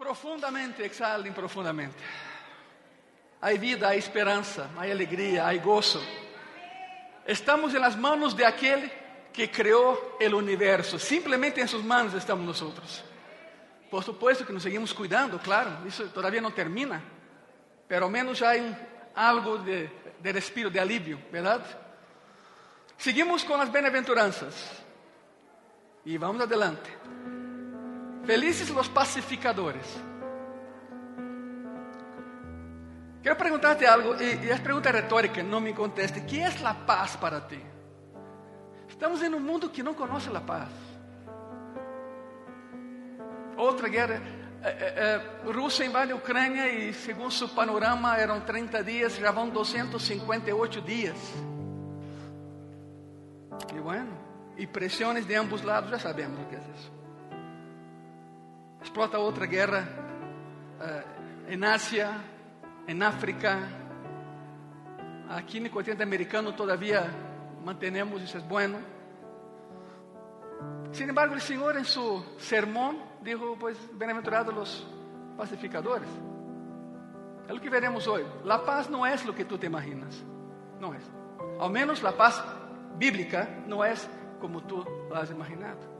[0.00, 1.94] Profundamente, exhalem profundamente.
[3.38, 6.00] Há vida, há esperança, há alegria, há gozo.
[7.26, 8.90] Estamos em las manos de aquele
[9.30, 10.98] que criou o universo.
[10.98, 13.04] Simplesmente em suas mãos estamos nós.
[13.90, 17.04] Por supuesto que nos seguimos cuidando, claro, isso todavía não termina,
[17.86, 18.52] pero menos já
[19.14, 19.86] há algo de,
[20.18, 21.76] de respiro, de alívio, verdade?
[22.96, 24.82] Seguimos com as bem-aventuranças
[26.06, 26.90] e vamos adelante.
[28.24, 29.86] Felizes os pacificadores.
[33.22, 36.20] Quero perguntar-te algo, e, e é pergunta retórica, não me conteste.
[36.22, 37.60] que é a paz para ti?
[38.88, 40.68] Estamos em um mundo que não conhece a paz.
[43.56, 44.22] Outra guerra,
[44.62, 44.94] eh, eh,
[45.46, 50.80] eh, Rússia invade a Ucrânia e, segundo seu panorama, eram 30 dias, já vão 258
[50.80, 51.16] dias.
[53.74, 54.16] E bueno,
[54.56, 56.99] e pressões de ambos lados, já sabemos o que é isso.
[58.82, 59.88] Explota outra guerra
[60.80, 62.10] uh, em Ásia,
[62.86, 63.58] em África.
[65.28, 67.02] Aqui no continente americano todavia
[67.64, 68.78] mantenemos, isso é bueno.
[70.92, 73.56] Sin embargo, o Senhor em seu sermão dijo,
[73.92, 74.86] bem-aventurados os
[75.36, 76.08] pacificadores.
[77.46, 78.26] É o que veremos hoje.
[78.44, 80.24] La paz não é o que tu te imaginas.
[80.80, 80.98] Não é.
[81.58, 82.42] Ao menos a paz
[82.96, 83.94] bíblica não é
[84.40, 85.99] como tu lo has imaginado.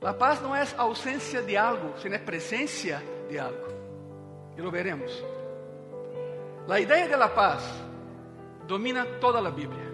[0.00, 3.68] La paz não é ausência de algo, sino é presença de algo.
[4.56, 5.12] E lo veremos.
[6.68, 7.62] A ideia de la paz
[8.66, 9.90] domina toda a Bíblia.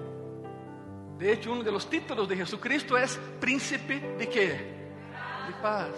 [1.18, 3.06] De hecho, um dos títulos de Jesucristo é
[3.40, 4.58] Príncipe de quê?
[5.46, 5.94] De paz.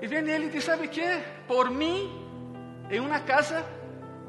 [0.00, 1.02] e vem ele e diz: Sabe que?
[1.48, 2.08] Por mim,
[2.88, 3.64] em uma casa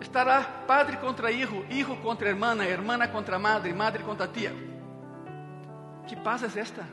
[0.02, 4.74] estará padre contra hijo, hijo contra hermana, hermana contra madre, madre contra tia.
[6.07, 6.85] Que paz é esta?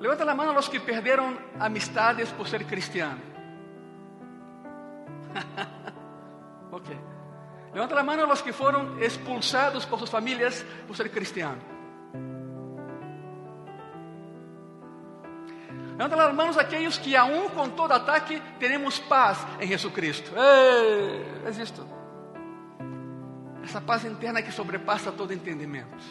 [0.00, 3.20] Levanta a mão os que perderam amistades por ser cristiano.
[6.72, 6.96] ok.
[7.74, 11.60] Levanta a mão os que foram expulsados por suas famílias por ser cristiano.
[15.98, 20.30] Levanta as mãos aqueles que, aún com todo ataque, temos paz em Jesus Cristo.
[20.36, 21.97] Ei, é isto
[23.68, 26.02] essa paz interna que sobrepassa todo entendimento.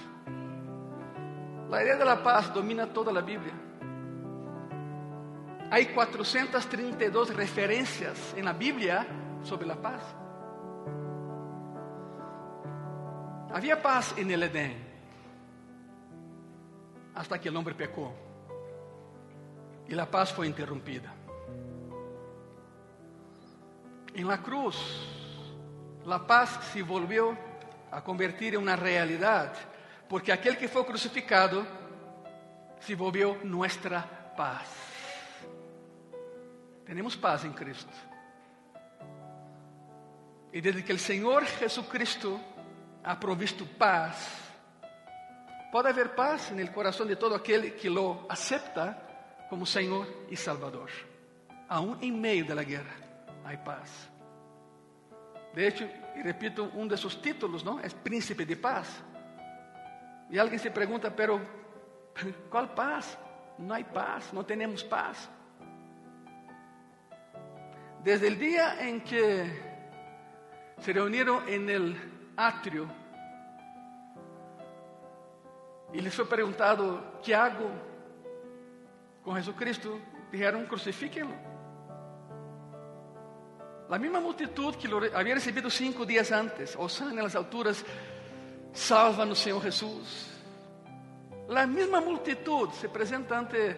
[1.72, 3.54] A ideia da paz domina toda a Bíblia.
[5.72, 9.08] Há 432 referências na Bíblia
[9.42, 10.04] sobre a paz.
[13.52, 14.78] Havia paz em el Edén,
[17.16, 18.14] hasta que o homem pecou
[19.90, 21.12] e a paz foi interrompida.
[24.14, 24.78] Em la cruz,
[26.06, 27.47] a paz se volvió
[27.92, 29.60] a convertir em uma realidade,
[30.08, 31.66] porque aquele que foi crucificado
[32.80, 34.02] se volvió nossa
[34.36, 34.68] paz.
[36.86, 37.92] Temos paz em Cristo.
[40.54, 42.40] E desde que o Senhor Jesucristo
[43.04, 44.32] ha provisto paz,
[45.72, 48.98] pode haver paz no coração de todo aquele que lo acepta
[49.50, 50.90] como Senhor e Salvador.
[51.68, 52.96] Aún em meio da guerra,
[53.44, 54.17] há paz.
[55.54, 57.80] De hecho, y repito, uno de sus títulos, ¿no?
[57.80, 59.04] Es príncipe de paz.
[60.30, 61.40] Y alguien se pregunta, pero
[62.50, 63.18] ¿cuál paz?
[63.58, 65.30] No hay paz, no tenemos paz.
[68.04, 69.68] Desde el día en que
[70.80, 71.96] se reunieron en el
[72.36, 72.88] atrio
[75.94, 77.70] y les fue preguntado, ¿qué hago
[79.24, 80.00] con Jesucristo?
[80.32, 81.57] Dijeron, crucifíquenlo.
[83.90, 87.86] A mesma multitud que lo había recebido cinco dias antes, Osana nas alturas,
[88.74, 90.28] salva no Senhor Jesus.
[91.50, 93.76] A mesma multitud se apresenta ante,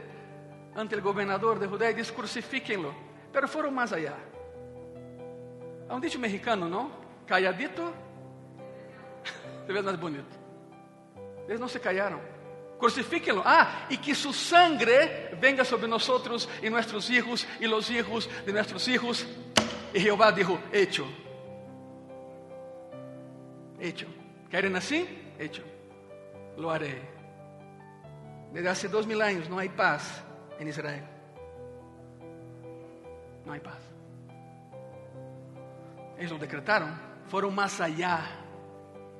[0.76, 2.94] ante o governador de Judéia e diz: crucifíquenlo.
[3.32, 4.18] Pero foram mais allá.
[5.88, 6.92] Há um dicho mexicano, não?
[7.28, 7.94] Calladito,
[9.68, 10.40] se vê mais bonito.
[11.48, 12.20] Eles não se callaram.
[12.80, 13.44] Crucifíquenlo.
[13.46, 16.08] Ah, e que su sangre venga sobre nós
[16.64, 19.28] e nossos hijos e los hijos de nossos hijos
[19.94, 21.06] e Jeová dijo, hecho.
[23.80, 24.08] Hecho.
[24.50, 25.08] ¿Quieren así?
[25.38, 25.64] Hecho.
[26.58, 27.02] Lo haré.
[28.52, 30.24] Desde hace dos mil años no hay paz
[30.60, 31.04] en Israel.
[33.46, 33.80] No hay paz.
[36.18, 36.94] Ellos lo decretaron.
[37.28, 38.20] Fueron más allá.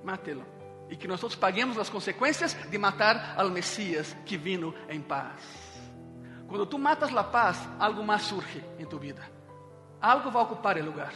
[0.04, 0.44] Mátelo.
[0.90, 5.40] E que nós paguemos as consequências de matar al Messias que vino em paz.
[6.48, 9.39] Quando tu matas a paz, algo mais surge em tu vida
[10.02, 11.14] algo vai ocupar o lugar.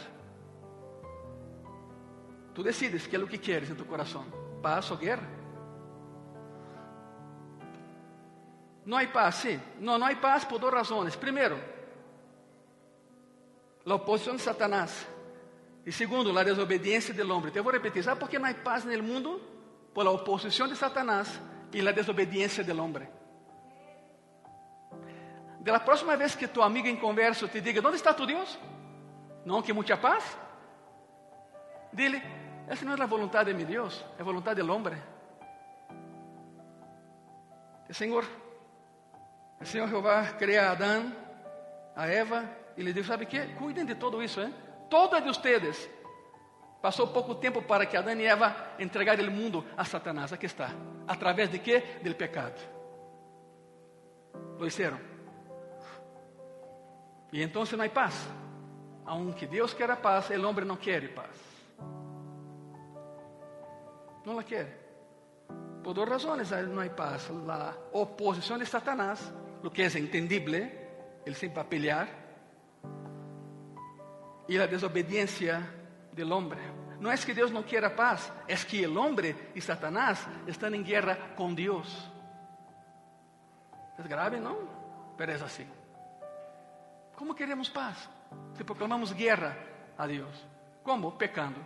[2.54, 4.24] Tu decides que é o que queres em tu coração:
[4.62, 5.28] paz ou guerra.
[8.84, 9.58] No hay paz, sí.
[9.80, 11.16] No, no hay paz por dos razones.
[11.16, 11.58] Primero,
[13.84, 15.06] la oposición de Satanás.
[15.86, 17.50] Y segundo, la desobediencia del hombre.
[17.50, 19.40] Te voy a repetir, ¿sabes por qué no hay paz el mundo?
[19.92, 21.40] Por la oposición de Satanás
[21.72, 23.08] y la desobediencia del hombre.
[25.64, 28.58] De la próxima vez que tu amigo en converso te diga, ¿dónde está tu Dios?
[29.46, 30.36] No, que mucha paz.
[31.90, 32.22] Dile,
[32.68, 34.98] esa no es la voluntad de mi Dios, es voluntad del hombre.
[37.88, 38.24] El Señor,
[39.58, 41.16] el Señor Jehová crea a Adán,
[41.96, 42.44] a Eva,
[42.76, 43.54] y le dijo, ¿sabe qué?
[43.54, 44.52] Cuiden de todo eso, ¿eh?
[44.90, 45.90] Todo de ustedes.
[46.82, 50.30] Pasó poco tiempo para que Adán y Eva entregaran el mundo a Satanás.
[50.30, 50.68] Aquí está.
[51.06, 52.00] ¿A través de qué?
[52.02, 52.52] Del pecado.
[54.58, 55.13] Lo hicieron.
[57.34, 58.14] Y entonces no hay paz.
[59.06, 61.36] Aunque Dios quiera paz, el hombre no quiere paz.
[64.24, 64.72] No la quiere.
[65.82, 67.28] Por dos razones no hay paz.
[67.44, 69.32] La oposición de Satanás,
[69.64, 70.88] lo que es entendible,
[71.56, 72.08] va a pelear,
[74.46, 75.60] y la desobediencia
[76.12, 76.60] del hombre.
[77.00, 80.84] No es que Dios no quiera paz, es que el hombre y Satanás están en
[80.84, 82.12] guerra con Dios.
[83.98, 84.56] Es grave, ¿no?
[85.18, 85.66] Pero es así.
[87.16, 88.08] ¿Cómo queremos paz?
[88.56, 89.56] Si proclamamos guerra
[89.96, 90.46] a Dios.
[90.82, 91.16] ¿Cómo?
[91.16, 91.60] Pecando.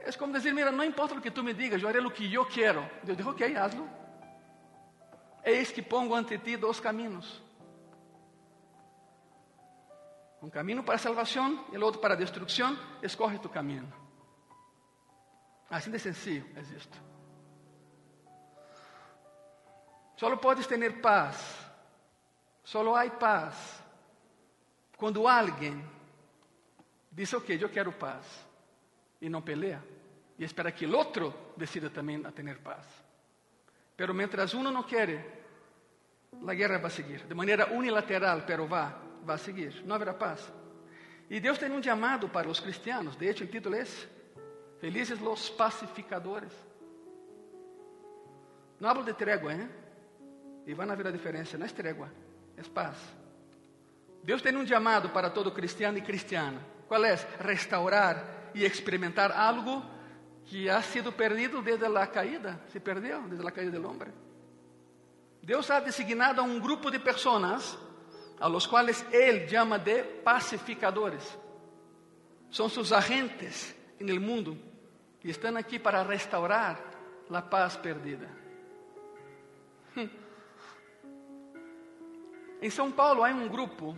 [0.00, 2.28] Es como decir, mira, no importa lo que tú me digas, yo haré lo que
[2.28, 2.88] yo quiero.
[3.02, 3.86] Dios dijo, ok, hazlo.
[5.42, 7.42] Eis que pongo ante ti dos caminos.
[10.40, 12.78] Un camino para salvación y el otro para destrucción.
[13.02, 13.86] Escoge tu camino.
[15.68, 16.98] Así de sencillo es esto.
[20.16, 21.65] Solo puedes tener paz.
[22.66, 23.80] Solo hay paz
[24.96, 25.80] quando alguém
[27.12, 28.26] diz, ok, eu quero paz,
[29.20, 29.80] e não pelea,
[30.36, 32.84] e espera que o outro decida também a ter paz.
[33.96, 35.44] Pero mientras uno não quer,
[36.44, 40.52] a guerra vai seguir, de maneira unilateral, pero va, vai seguir, não haverá paz.
[41.30, 43.84] E Deus tem um chamado para os cristianos, de hecho o título é
[44.80, 46.52] Felizes los pacificadores.
[48.80, 49.68] Não hablo de trégua, ¿eh?
[50.66, 52.10] E van a ver a diferença, não é trégua,
[52.68, 52.96] paz.
[54.22, 56.60] Deus tem um chamado para todo cristiano e cristiana.
[56.88, 57.14] Qual é?
[57.40, 59.84] Restaurar e experimentar algo
[60.44, 64.12] que ha sido perdido desde a caída, se perdeu desde a caída do homem.
[65.42, 67.78] Deus ha designado a um grupo de pessoas
[68.40, 71.38] a los quais Ele chama de pacificadores.
[72.50, 74.58] São seus agentes no mundo
[75.22, 76.80] e estão aqui para restaurar
[77.30, 78.28] a paz perdida.
[82.60, 83.96] Em São Paulo há um grupo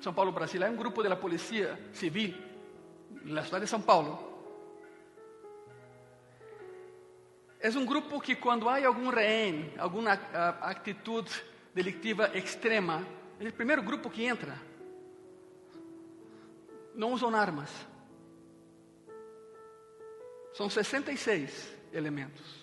[0.00, 2.34] São Paulo, Brasil, há um grupo da Polícia Civil
[3.24, 4.30] na cidade de São Paulo.
[7.60, 10.12] É um grupo que quando há algum rehém, alguma
[10.62, 11.30] atitude
[11.74, 13.06] delictiva extrema,
[13.38, 14.58] é o primeiro grupo que entra.
[16.94, 17.70] Não usam armas.
[20.54, 22.60] São 66 elementos.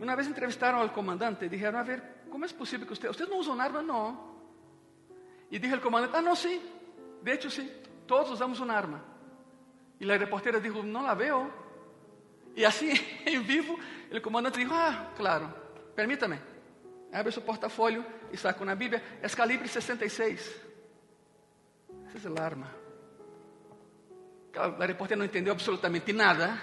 [0.00, 3.28] Uma vez entrevistaram ao comandante e disseram: A ver, como é possível que vocês, vocês
[3.28, 3.84] não usam armas?
[3.84, 4.32] Não.
[5.50, 6.62] E dije o comandante, ah, não, sim,
[7.22, 7.70] de hecho sim,
[8.06, 9.04] todos usamos uma arma.
[10.00, 11.52] E a reportera disse, não la veo.
[12.56, 12.90] E assim,
[13.26, 13.78] em vivo,
[14.10, 15.52] o comandante disse, ah, claro,
[15.94, 16.40] permítame.
[17.12, 18.02] Abre seu portafolio
[18.32, 20.58] e saca uma Bíblia, é calibre 66.
[22.14, 22.74] Essa é a arma.
[24.56, 26.58] A reportera não entendeu absolutamente nada.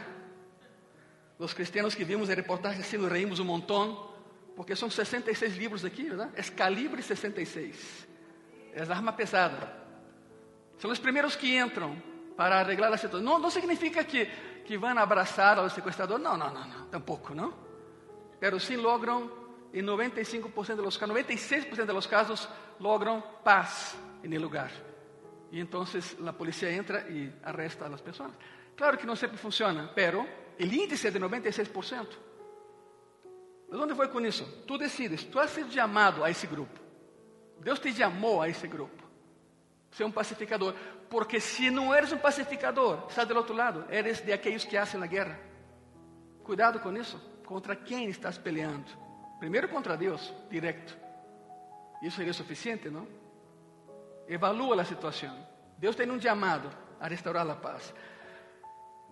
[1.38, 4.09] Os cristianos que vimos a reportagem assim, nos reímos um montão,
[4.60, 6.34] porque são 66 livros aqui, verdade?
[6.36, 8.06] É calibre 66.
[8.74, 9.74] É arma pesada.
[10.78, 11.96] São os primeiros que entram
[12.36, 13.26] para arreglar a situação.
[13.26, 14.26] Não, não significa que,
[14.66, 16.20] que vão abraçar ao sequestrador.
[16.20, 16.86] Não, não, não, não.
[16.88, 17.54] Tampouco, não.
[18.38, 19.32] Pero sim logram,
[19.74, 22.50] em 95% dos casos, 96% dos casos,
[22.82, 24.74] logram paz no lugar.
[25.54, 25.86] E então
[26.28, 28.34] a polícia entra e arresta as pessoas.
[28.76, 30.28] Claro que não sempre funciona, pero
[30.60, 32.28] o índice é de 96%.
[33.70, 34.46] Mas onde foi com isso?
[34.66, 36.80] Tu decides, tu has sido chamado a esse grupo.
[37.60, 39.04] Deus te chamou a esse grupo.
[39.92, 40.74] Ser um pacificador.
[41.10, 45.02] Porque se não eres um pacificador, está do outro lado, eres de aqueles que hacen
[45.02, 45.40] a guerra.
[46.44, 47.20] Cuidado com isso.
[47.46, 48.86] Contra quem estás peleando?
[49.40, 50.98] Primeiro contra Deus, direto.
[52.02, 53.08] Isso seria suficiente, não?
[54.28, 55.36] Evalua a situação.
[55.78, 57.94] Deus tem um chamado a restaurar a paz.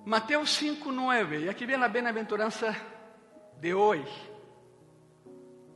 [0.05, 1.45] Mateus 5, 9.
[1.45, 2.75] E aqui vem a bem-aventurança
[3.59, 4.36] de hoje.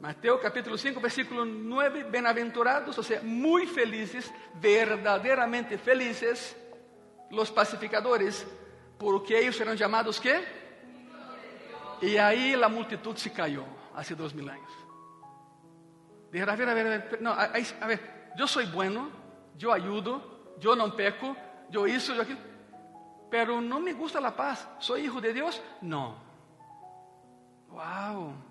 [0.02, 6.58] Mateo capítulo 5, versículo 9, bienaventurados, o sea, muy felices, verdaderamente felices,
[7.30, 8.48] los pacificadores,
[8.98, 10.44] porque ellos serán llamados ¿qué?
[12.02, 13.64] Y ahí la multitud se cayó.
[13.96, 14.72] hace dos mil años.
[16.32, 19.12] Dijeron, a ver, a ver, a ver, no, a, ver, yo soy bueno,
[19.56, 21.38] yo ayudo, yo no peco,
[21.70, 22.40] yo hizo, yo aquilo,
[23.30, 24.68] pero no me gusta la paz.
[24.80, 25.62] ¿Soy hijo de Dios?
[25.82, 26.16] No.
[27.70, 28.51] Wow.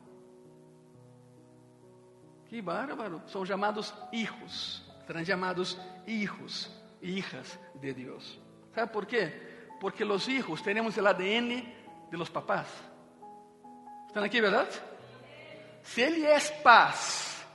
[2.51, 3.23] Que bárbaro.
[3.29, 4.83] São chamados hijos.
[5.07, 6.69] Serão chamados hijos,
[7.01, 8.41] hijas de Deus.
[8.75, 9.33] ¿Sabe por quê?
[9.81, 11.63] Porque os hijos temos o ADN
[12.11, 12.67] de los papás.
[14.09, 14.83] ¿Estão aqui, verdade?
[15.85, 17.47] Se Ele é paz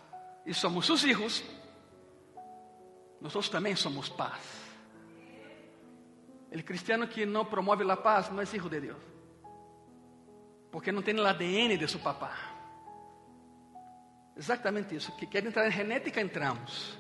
[0.46, 1.44] e somos seus hijos,
[3.20, 4.42] nós também somos paz.
[6.54, 9.04] O cristiano que não promove a paz não é filho de Deus,
[10.72, 12.55] porque não tem o ADN de seu papá.
[14.36, 15.12] Exatamente isso.
[15.14, 16.98] Que quer entrar em genética, entramos.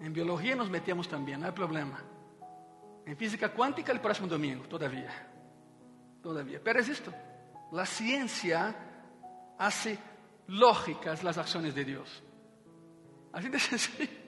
[0.00, 2.00] Em biologia nos metemos também, não é problema.
[3.06, 5.10] Em física quântica, o próximo domingo, todavia.
[6.22, 6.60] Todavia.
[6.60, 7.12] Pero es esto.
[7.70, 8.74] La ciencia
[9.58, 9.98] hace
[10.48, 12.22] lógicas las acciones de Dios.
[13.32, 14.26] Así de sencillo.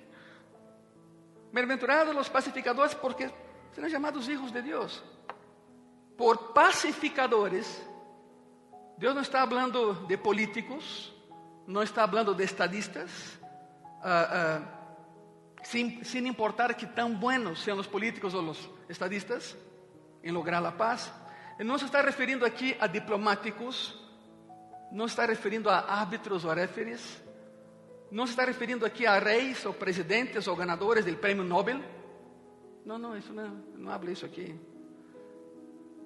[1.52, 3.30] Bienaventurados los pacificadores porque
[3.72, 5.02] serán llamados hijos de Dios.
[6.16, 7.82] Por pacificadores,
[8.98, 11.14] Deus não está falando de políticos,
[11.68, 13.38] não está falando de estadistas,
[14.00, 19.54] uh, uh, importar que tan buenos sean los políticos o los estadistas
[20.22, 21.12] en lograr la paz.
[21.58, 23.94] No se está referindo aqui a diplomáticos,
[24.90, 27.22] não está referindo a árbitros ou referees,
[28.10, 31.82] não se está referindo aqui a reis ou presidentes ou ganadores do prêmio Nobel.
[32.86, 34.58] Não, não, isso não, não habla isso aqui.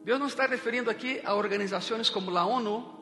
[0.03, 3.02] Deus não está referindo aqui a organizações como a ONU.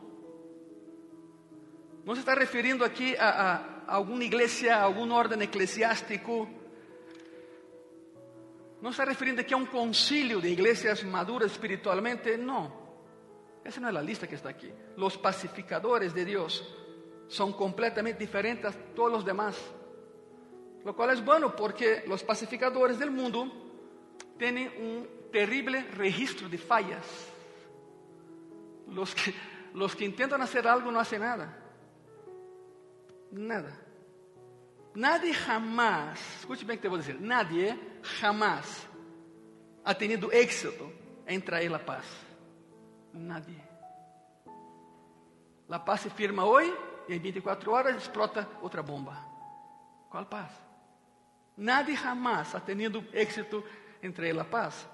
[2.05, 3.55] Não se está referindo aqui a, a,
[3.87, 6.49] a alguma igreja, a algum ordem eclesiástico.
[8.81, 12.37] Não está referindo aqui a um concílio de igrejas maduras espiritualmente.
[12.37, 12.73] Não.
[13.63, 14.73] Essa não é a lista que está aqui.
[14.97, 16.65] Os pacificadores de Deus
[17.29, 19.57] são completamente diferentes a todos os demás.
[20.85, 23.53] Lo cual es bueno porque los pacificadores del mundo
[24.39, 27.05] tienen un terrible registro de fallas.
[28.89, 29.35] Los que,
[29.75, 31.57] los que intentan hacer algo no hacen nada.
[33.31, 33.73] Nada.
[34.95, 38.89] Nadie jamás, escute bem o que eu vou dizer, nadie jamás
[39.85, 40.93] ha tenido éxito
[41.27, 42.05] em trazer a paz.
[43.13, 43.63] Nadie.
[45.69, 46.77] A paz se firma hoje
[47.09, 49.17] e em 24 horas explota outra bomba.
[50.11, 50.51] Qual paz?
[51.57, 53.63] Nadie jamás ha tenido éxito
[54.03, 54.89] em trazer a paz.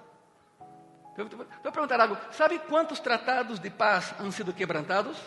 [1.63, 2.15] Vou perguntar algo.
[2.31, 5.17] Sabe quantos tratados de paz han sido quebrantados?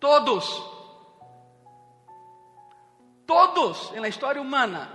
[0.00, 0.77] Todos.
[3.28, 4.88] Todos en la historia humana,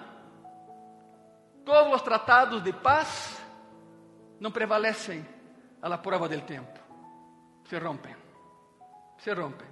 [1.64, 3.40] todos los tratados de paz
[4.40, 5.24] no prevalecen
[5.80, 6.82] a la prueba del tiempo.
[7.70, 8.16] Se rompen.
[9.20, 9.68] Se rompen.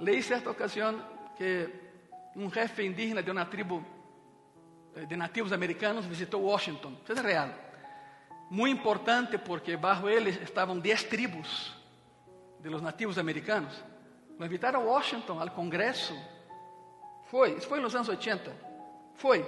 [0.00, 1.04] Leí cierta ocasión
[1.36, 3.82] que un jefe indígena de una tribu
[4.94, 6.98] eh, de nativos americanos visitó Washington.
[7.06, 7.52] Isso é real.
[8.48, 11.76] Muy importante porque bajo él estaban 10 tribus
[12.60, 13.74] de los nativos americanos.
[14.38, 16.14] Lo invitaram a Washington, al Congresso
[17.26, 18.54] foi, isso foi nos anos 80.
[19.14, 19.44] Foi.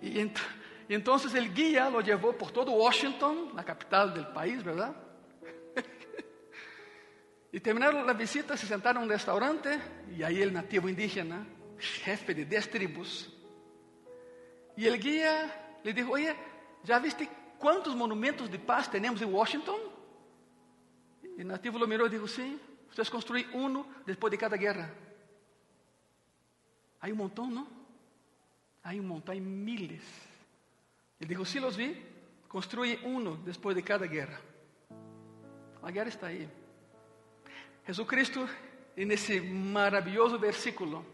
[0.00, 0.40] E, ent
[0.88, 4.96] então o guia lo levou por todo Washington, na capital do país, verdade?
[7.52, 9.68] e terminaram a visita, se sentaram em um restaurante,
[10.08, 11.46] e aí o nativo indígena,
[11.78, 13.30] jefe de 10 tribos,
[14.76, 15.48] e o guia
[15.84, 16.36] lhe disse: Oye,
[16.82, 17.28] já viste
[17.58, 19.78] quantos monumentos de paz temos em Washington?
[21.36, 24.92] E o nativo lo mirou e disse: Sim, vocês construem um depois de cada guerra.
[27.00, 27.66] Hay un montón, ¿no?
[28.82, 30.02] Hay un montón, hay miles.
[31.18, 31.96] Él dijo, sí los vi,
[32.48, 34.38] construye uno después de cada guerra.
[35.82, 36.48] La guerra está ahí.
[37.86, 38.46] Jesucristo,
[38.96, 41.04] en ese maravilloso versículo,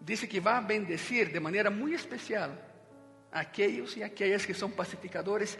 [0.00, 2.58] dice que va a bendecir de manera muy especial
[3.32, 5.58] a aquellos y aquellas que son pacificadores.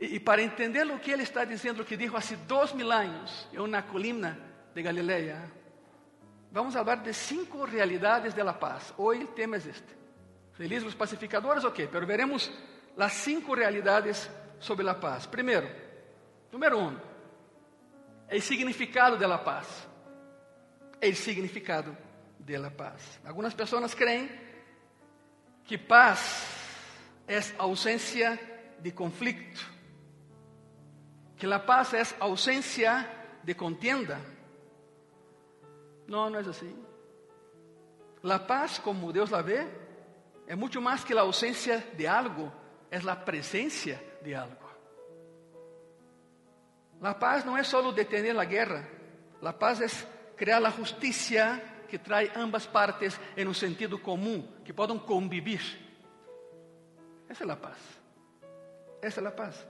[0.00, 2.90] Y, y para entender lo que él está diciendo, lo que dijo hace dos mil
[2.90, 4.38] años en una colina
[4.74, 5.50] de Galilea,
[6.54, 8.94] vamos falar de cinco realidades de la paz.
[8.96, 9.92] Hoy el tema es este.
[10.52, 12.50] Felizes pacificadores, ok, pero veremos
[12.96, 14.30] las cinco realidades
[14.60, 15.26] sobre la paz.
[15.26, 15.68] Primeiro,
[16.52, 16.96] número um,
[18.28, 19.66] el significado de la paz.
[21.00, 21.96] El significado
[22.38, 23.20] de la paz.
[23.24, 24.30] Algunas personas creen
[25.66, 26.46] que paz
[27.26, 28.38] es ausencia
[28.78, 29.60] de conflicto,
[31.36, 34.20] que la paz es ausencia de contienda
[36.06, 36.76] não, não é assim.
[38.22, 39.66] La paz, como Deus la vê,
[40.46, 42.52] é muito mais que a ausência de algo,
[42.90, 44.64] é a presença de algo.
[47.00, 48.88] La paz no es solo detener la guerra,
[49.40, 50.06] la paz es
[50.36, 55.60] crear la justicia que trae ambas partes en un sentido común, que puedan convivir.
[57.28, 57.78] Esa es la paz.
[59.02, 59.66] Essa é a paz.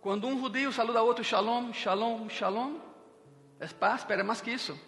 [0.00, 2.78] Quando um judeu saluda a outro, shalom, shalom, shalom,
[3.58, 4.78] é paz, pero mais que isso.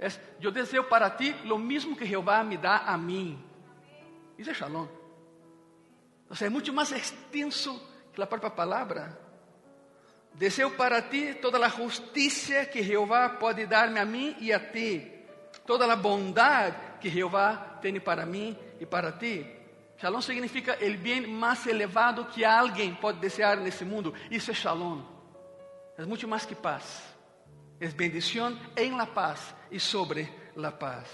[0.00, 0.08] É,
[0.40, 3.38] eu desejo para ti lo mesmo que Jeová me dá a mim.
[4.38, 4.88] Isso é shalom.
[6.28, 7.78] Ou seja, é muito mais extenso
[8.10, 9.20] que a própria palavra.
[10.32, 15.12] Desejo para ti toda a justiça que Jeová pode dar-me a mim e a ti.
[15.66, 19.46] Toda a bondade que Jeová tem para mim e para ti.
[19.98, 24.14] Shalom significa el bien más elevado que alguien puede desear en este mundo.
[24.30, 25.04] Eso es shalom.
[25.98, 27.09] Es mucho más que paz.
[27.80, 31.08] Es bendición en la paz y sobre la paz.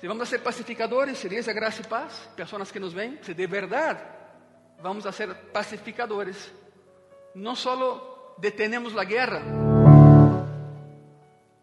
[0.00, 3.34] Si vamos a ser pacificadores, sería esa gracia y paz, personas que nos ven, si
[3.34, 4.02] de verdad
[4.82, 6.50] vamos a ser pacificadores,
[7.34, 9.42] no solo detenemos la guerra,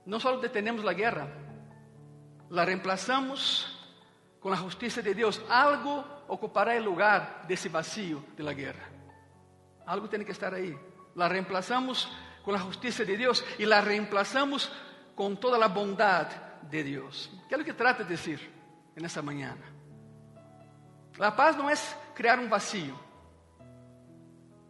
[0.05, 1.27] no solo detenemos la guerra,
[2.51, 3.73] la reemplazamos
[4.39, 8.87] com a justiça de Deus, algo ocupará o lugar desse vazio de la guerra.
[9.85, 10.77] Algo tem que estar aí.
[11.15, 12.07] La reemplazamos
[12.47, 14.71] com a justiça de Deus e la reemplazamos
[15.17, 17.29] com toda a bondade de Deus.
[17.45, 18.39] Que é o que trata de dizer
[18.95, 19.57] nessa manhã?
[21.17, 21.73] La paz não é
[22.15, 22.97] criar um vazio.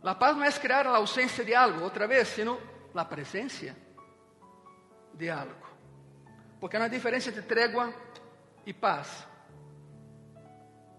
[0.02, 2.60] La paz não é criar a ausência de algo, outra vez, sino
[2.96, 3.76] a presença
[5.14, 5.68] de algo.
[6.60, 7.94] Porque não há diferença entre trégua
[8.66, 9.24] e paz.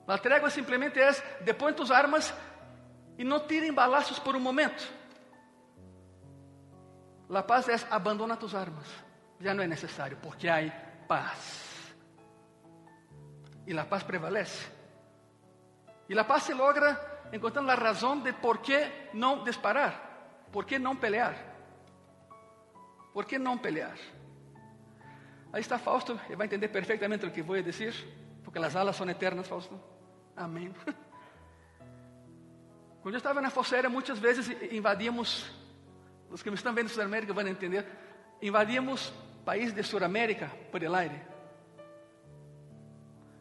[0.07, 2.33] A trégua simplesmente é depõe tus armas
[3.19, 4.98] e não tirem balaços por um momento.
[7.29, 8.87] La paz é abandona tus armas.
[9.41, 10.59] Já não é necessário, porque há
[11.07, 11.95] paz.
[13.67, 14.69] E la paz prevalece.
[16.09, 20.79] E la paz se logra encontrando a razão de por que não disparar, por que
[20.79, 21.37] não pelear.
[23.13, 23.99] Por que não pelear?
[25.53, 27.95] Aí está Fausto, ele vai entender perfeitamente o que vou dizer,
[28.45, 29.81] porque as alas são eternas, Fausto.
[30.37, 30.75] Amém.
[33.03, 35.51] Quando eu estava na Força Aérea, muitas vezes invadíamos,
[36.31, 37.87] os que me estão vendo em Sudamérica vão entender,
[38.43, 39.13] invadíamos
[39.45, 41.21] países de Sudamérica por el aire.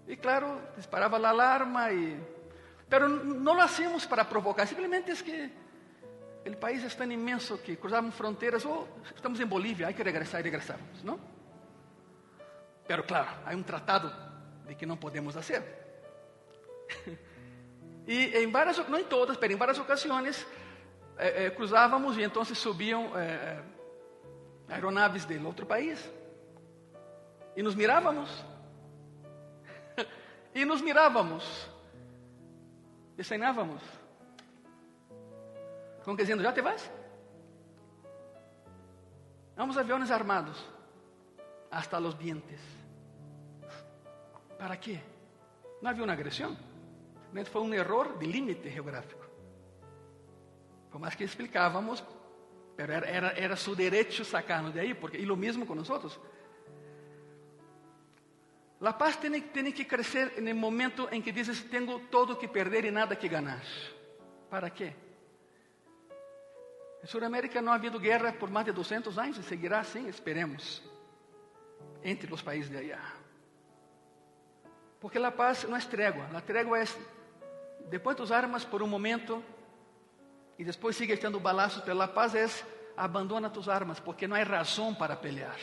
[0.07, 2.17] E claro, disparava a alarma, e...
[2.89, 5.51] pero não lo hacíamos para provocar, simplesmente é que
[6.49, 10.01] o país é tão imenso que cruzamos fronteiras, ou oh, estamos em Bolívia, há que
[10.01, 11.19] regressar e regressávamos, não?
[12.87, 14.13] Pero claro, há um tratado
[14.65, 15.61] de que não podemos fazer.
[18.07, 20.47] e em várias, não em todas, mas em várias ocasiões,
[21.17, 23.61] eh, eh, cruzávamos e então subiam eh,
[24.69, 25.99] aeronaves de outro país.
[27.55, 28.29] E nos mirávamos.
[30.53, 31.69] e nos mirávamos.
[33.17, 33.81] E cenávamos.
[36.03, 36.89] Como dizendo, já te vas?
[39.55, 40.63] Vamos aviões armados.
[41.71, 42.61] Hasta los dientes.
[44.57, 44.99] ¿Para quê?
[45.81, 46.55] Não havia uma agressão?
[47.51, 49.26] foi um erro de límite geográfico.
[50.97, 52.03] Por mais que explicávamos,
[52.75, 55.87] pero era, era, era su derecho sacarnos de aí, porque, e o mesmo com nós.
[58.81, 62.85] La paz tem, tem que crescer no momento em que dizes: Tenho todo que perder
[62.85, 63.61] e nada que ganhar.
[64.49, 64.95] ¿Para quê?
[67.03, 70.81] Em Sudamérica não ha havido guerra por mais de 200 anos e seguirá assim, esperemos,
[72.03, 73.13] entre os países de allá.
[74.99, 76.85] Porque a paz não é trégua, a trégua é
[77.87, 79.43] depois tus armas por um momento
[80.57, 82.47] e depois sigue estando balazos, pero la paz é
[82.95, 85.59] abandona tus armas, porque não há razão para pelear.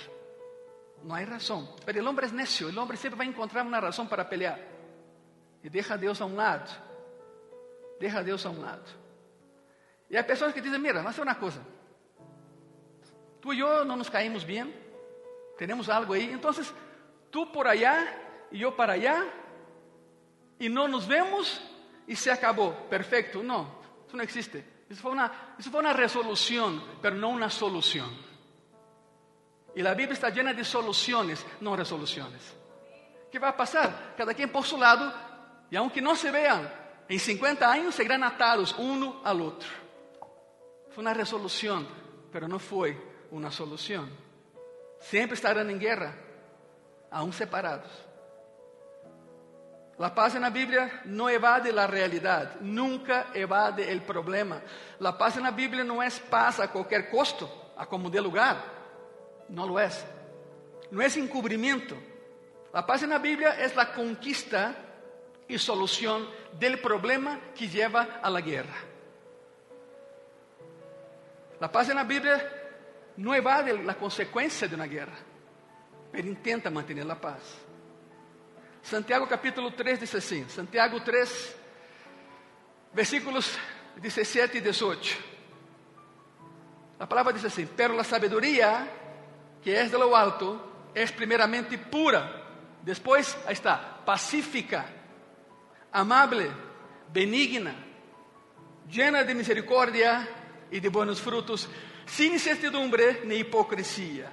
[1.03, 1.75] Não há razão.
[1.85, 4.59] Pero o homem é necio, o homem sempre vai encontrar uma razão para pelear.
[5.63, 6.71] E deixa a a um lado.
[7.99, 8.91] Deixa a a um lado.
[10.09, 11.61] E há pessoas que dizem: Mira, vamos fazer uma coisa.
[13.41, 14.73] Tu e eu não nos caímos bem,
[15.59, 16.51] temos algo aí, então
[17.31, 18.07] tu por allá
[18.51, 19.27] e eu para allá,
[20.59, 21.61] e não nos vemos
[22.07, 22.73] y se acabó.
[22.89, 23.43] Perfecto.
[23.43, 23.67] No,
[24.07, 24.74] eso no existe.
[24.88, 28.11] Eso fue una, eso fue una resolución, pero no una solución.
[29.75, 32.55] Y la Biblia está llena de soluciones, no resoluciones.
[33.31, 34.14] ¿Qué va a pasar?
[34.16, 35.12] Cada quien por su lado,
[35.70, 36.73] y aunque no se vean,
[37.09, 39.68] en 50 años seguirán atados uno al otro.
[40.90, 41.87] Fue una resolución,
[42.31, 42.97] pero no fue
[43.33, 44.09] una solución.
[45.01, 46.14] Siempre estarán en guerra,
[47.11, 47.90] aún separados.
[49.99, 54.61] La paz en la Biblia no evade la realidad, nunca evade el problema.
[54.99, 58.57] La paz en la Biblia no es paz a cualquier costo, a como dé lugar.
[59.49, 60.05] No lo es.
[60.91, 61.97] No es encubrimiento.
[62.73, 64.75] La paz en la Biblia es la conquista
[65.47, 66.29] y solución
[66.59, 68.75] del problema que lleva a la guerra.
[71.61, 72.51] La paz en la Biblia
[73.17, 75.17] no evade la consecuencia de una guerra,
[76.11, 77.63] pero intenta mantener la paz.
[78.85, 81.57] Santiago capítulo 3 dice así, Santiago 3,
[82.92, 83.59] versículos
[83.97, 85.16] 17 y 18.
[86.99, 88.87] La palabra dice así, pero la sabiduría
[89.62, 92.44] que es de lo alto es primeramente pura,
[92.83, 94.85] después, ahí está, pacífica,
[95.90, 96.51] amable,
[97.11, 97.75] benigna,
[98.87, 100.29] llena de misericordia
[100.70, 101.70] y de buenos frutos,
[102.05, 104.31] sin incertidumbre ni hipocresía.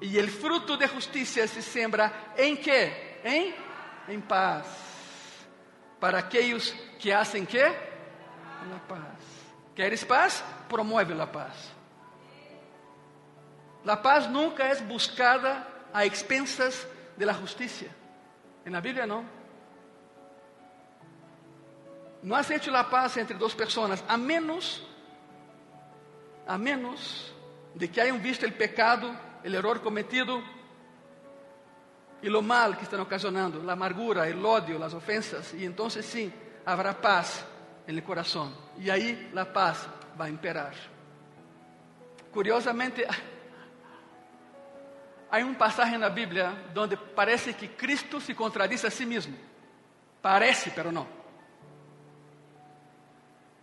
[0.00, 3.20] Y el fruto de justicia se siembra en qué?
[3.22, 3.71] En,
[4.08, 4.66] en paz.
[6.00, 7.62] Para aquellos que hacen qué?
[7.62, 9.18] La paz.
[9.74, 10.42] ¿Quieres paz?
[10.68, 11.72] Promueve la paz.
[13.84, 16.86] La paz nunca es buscada a expensas
[17.16, 17.88] de la justicia.
[18.64, 19.24] En la Biblia no.
[22.22, 24.86] No has hecho la paz entre dos personas, a menos,
[26.46, 27.34] a menos
[27.74, 29.12] de que hayan visto el pecado,
[29.42, 30.40] el error cometido
[32.22, 36.32] y lo mal que están ocasionando, la amargura, el odio, las ofensas, y entonces sí,
[36.64, 37.44] habrá paz
[37.86, 38.54] el corazón.
[38.78, 40.72] Y ahí la paz va a imperar.
[42.32, 43.06] Curiosamente,
[45.30, 49.36] hay un pasaje en la Biblia donde parece que Cristo se contradice a sí mismo.
[50.20, 51.20] Parece, pero no.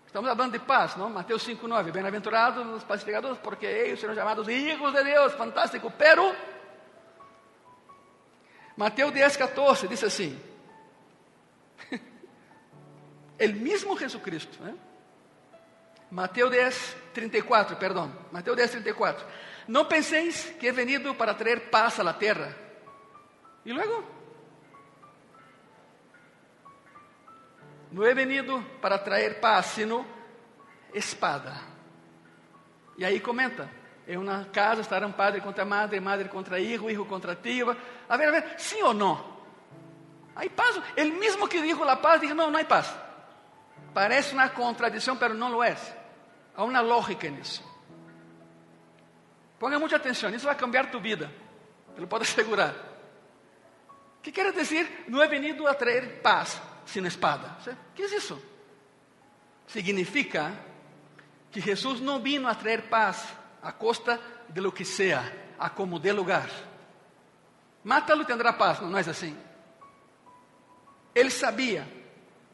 [0.06, 1.08] Estamos hablando de paz, ¿no?
[1.08, 1.92] Mateus 5:9.
[1.92, 5.36] Bem-aventurados os pacificadores, porque ellos serão chamados hijos de Deus.
[5.36, 5.94] Fantástico.
[5.96, 6.34] Pero
[8.80, 10.42] Mateus 10:14 dice así.
[13.38, 14.74] El mismo Jesucristo, ¿eh?
[16.10, 18.10] Mateus 10, 34, perdão.
[18.32, 19.26] Mateus 10, 34.
[19.68, 22.56] Não penséis que he venido para traer paz a la tierra.
[23.66, 24.02] E luego,
[27.92, 30.06] no he venido para traer paz, sino
[30.94, 31.54] espada.
[32.98, 33.70] E aí comenta,
[34.10, 37.78] em uma casa estarão padre contra madre, madre contra hijo, hijo contra tío.
[38.10, 39.24] A ver, a ver, sim ou não?
[40.36, 42.92] Aí paz, ele mesmo que dijo la paz, dijo, não, não há paz.
[43.94, 45.78] Parece uma contradição, mas não lo é.
[46.56, 47.64] Há uma lógica nisso.
[49.60, 51.30] Ponga mucha atención, eso va a cambiar tu vida,
[51.94, 52.74] te lo puedo asegurar.
[54.24, 55.06] ¿Qué quiere decir?
[55.08, 57.60] No he venido a traer paz sin espada.
[57.94, 58.42] ¿Qué es eso?
[59.68, 60.52] Significa
[61.52, 66.00] que Jesús no vino a traer paz a costa de lo que sea, a como
[66.00, 66.50] dé lugar.
[67.84, 69.36] Mátalo tendrá paz, no es así.
[71.14, 71.88] Él sabía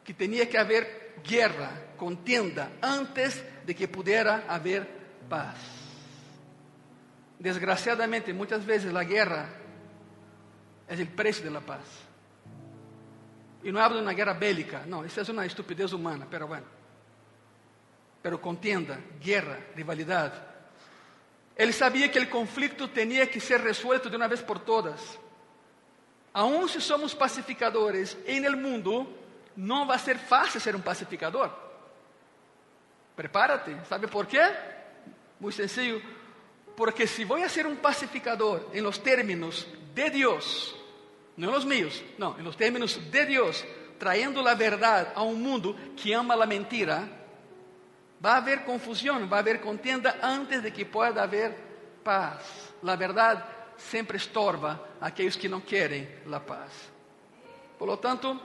[0.04, 4.88] que tenía que haber guerra, contienda, antes de que pudiera haber
[5.28, 5.56] paz.
[7.40, 9.50] Desgraciadamente, muchas veces la guerra
[10.88, 11.86] el precio de la paz.
[13.64, 16.66] Y no hablo de una guerra bélica, no, esa es una estupidez humana, pero bueno.
[18.22, 20.55] Pero contienda, guerra, rivalidad.
[21.56, 25.02] Él sabía que el conflicto tenía que ser resuelto de una vez por todas.
[26.34, 29.08] Aun si somos pacificadores en el mundo,
[29.56, 31.50] no va a ser fácil ser un pacificador.
[33.16, 34.42] Prepárate, ¿sabe por qué?
[35.40, 36.02] Muy sencillo,
[36.76, 40.76] porque si voy a ser un pacificador en los términos de Dios,
[41.38, 43.64] no en los míos, no, en los términos de Dios,
[43.98, 47.08] trayendo la verdad a un mundo que ama la mentira,
[48.24, 51.56] va a haber confusión, va a haber contienda antes de que pueda haber
[52.04, 52.74] paz.
[52.82, 53.46] La verdad
[53.78, 56.72] siempre estorba a aquellos que no quieren la paz.
[57.78, 58.40] Por lo tanto,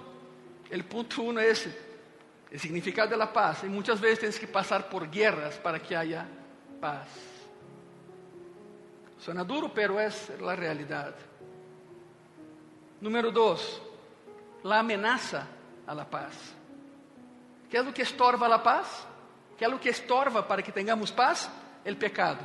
[0.70, 1.68] el punto uno es
[2.50, 3.64] el significado de la paz.
[3.64, 6.26] Y muchas veces tienes que pasar por guerras para que haya
[6.80, 7.09] paz.
[9.18, 11.14] Suena duro, pero es la realidad.
[13.00, 13.83] Número dos,
[14.62, 15.46] la amenaza
[15.87, 16.35] a la paz.
[17.70, 19.06] ¿Qué es lo que estorba la paz?
[19.60, 21.50] ¿Qué es lo que estorba para que tengamos paz?
[21.84, 22.38] El pecado.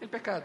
[0.00, 0.44] El pecado.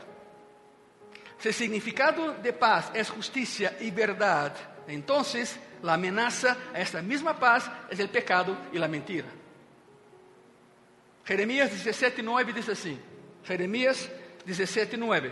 [1.37, 4.55] Si el significado de paz es justicia y verdad,
[4.87, 9.27] entonces la amenaza a esta misma paz es el pecado y la mentira.
[11.25, 12.99] Jeremías 17:9 dice así.
[13.43, 14.09] Jeremías
[14.47, 15.31] 17:9.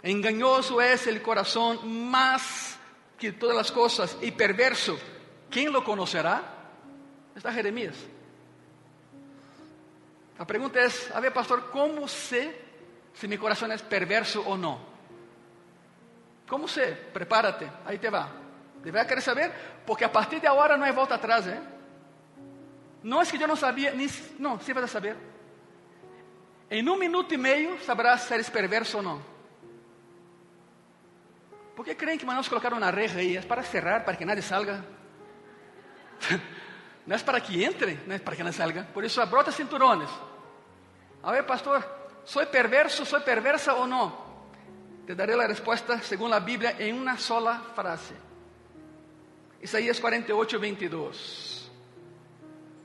[0.00, 2.78] Engañoso es el corazón más
[3.18, 4.96] que todas las cosas y perverso.
[5.50, 6.40] ¿Quién lo conocerá?
[7.34, 7.96] Está Jeremías.
[10.38, 12.60] La pregunta es, a ver, pastor, ¿cómo sé
[13.12, 14.78] si mi corazón es perverso o no?
[16.48, 16.86] ¿Cómo sé?
[17.12, 18.28] Prepárate, ahí te va.
[18.82, 19.52] Debe querer saber,
[19.86, 21.60] porque a partir de ahora no hay vuelta atrás, ¿eh?
[23.02, 24.06] No es que yo no sabía, ni,
[24.38, 25.16] no, sí vas a saber.
[26.68, 29.20] En un minuto y medio sabrás si eres perverso o no.
[31.76, 33.36] ¿Por qué creen que mandamos colocar una reja ahí?
[33.36, 34.84] Es para cerrar, para que nadie salga.
[37.06, 38.86] no es para que entre, no es para que nadie salga.
[38.86, 40.08] Por eso abrota cinturones.
[41.22, 41.84] A ver, pastor,
[42.24, 44.24] ¿soy perverso, soy perversa o no?
[45.06, 48.14] Te daré la respuesta según la Biblia en una sola frase.
[49.60, 51.70] Isaías 48, 22.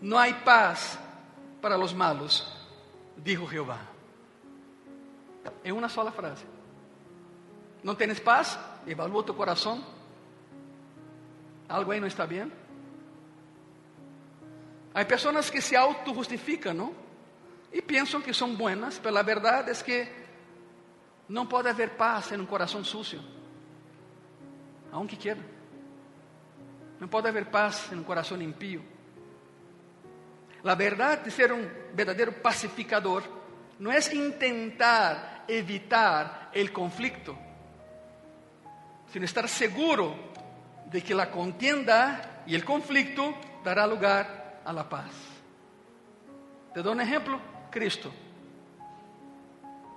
[0.02, 1.00] No hay paz
[1.62, 2.48] para los malos,
[3.18, 3.80] dijo Jehová.
[5.64, 6.46] En una sola frase.
[7.84, 8.60] ¿No tienes paz?
[8.86, 9.84] Evalúa tu corazón.
[11.70, 12.52] ¿Algo ahí no está bien?
[14.94, 16.92] Hay personas que se autojustifican, ¿no?
[17.72, 20.12] Y piensan que son buenas, pero la verdad es que
[21.28, 23.20] no puede haber paz en un corazón sucio,
[24.92, 25.42] aunque quiera.
[27.00, 28.82] No puede haber paz en un corazón impío.
[30.64, 33.24] La verdad de ser un verdadero pacificador
[33.78, 37.38] no es intentar evitar el conflicto,
[39.14, 40.16] sino estar seguro
[40.86, 44.39] de que la contienda y el conflicto dará lugar
[44.70, 45.12] a la paz.
[46.74, 47.40] Te doy un ejemplo,
[47.72, 48.12] Cristo.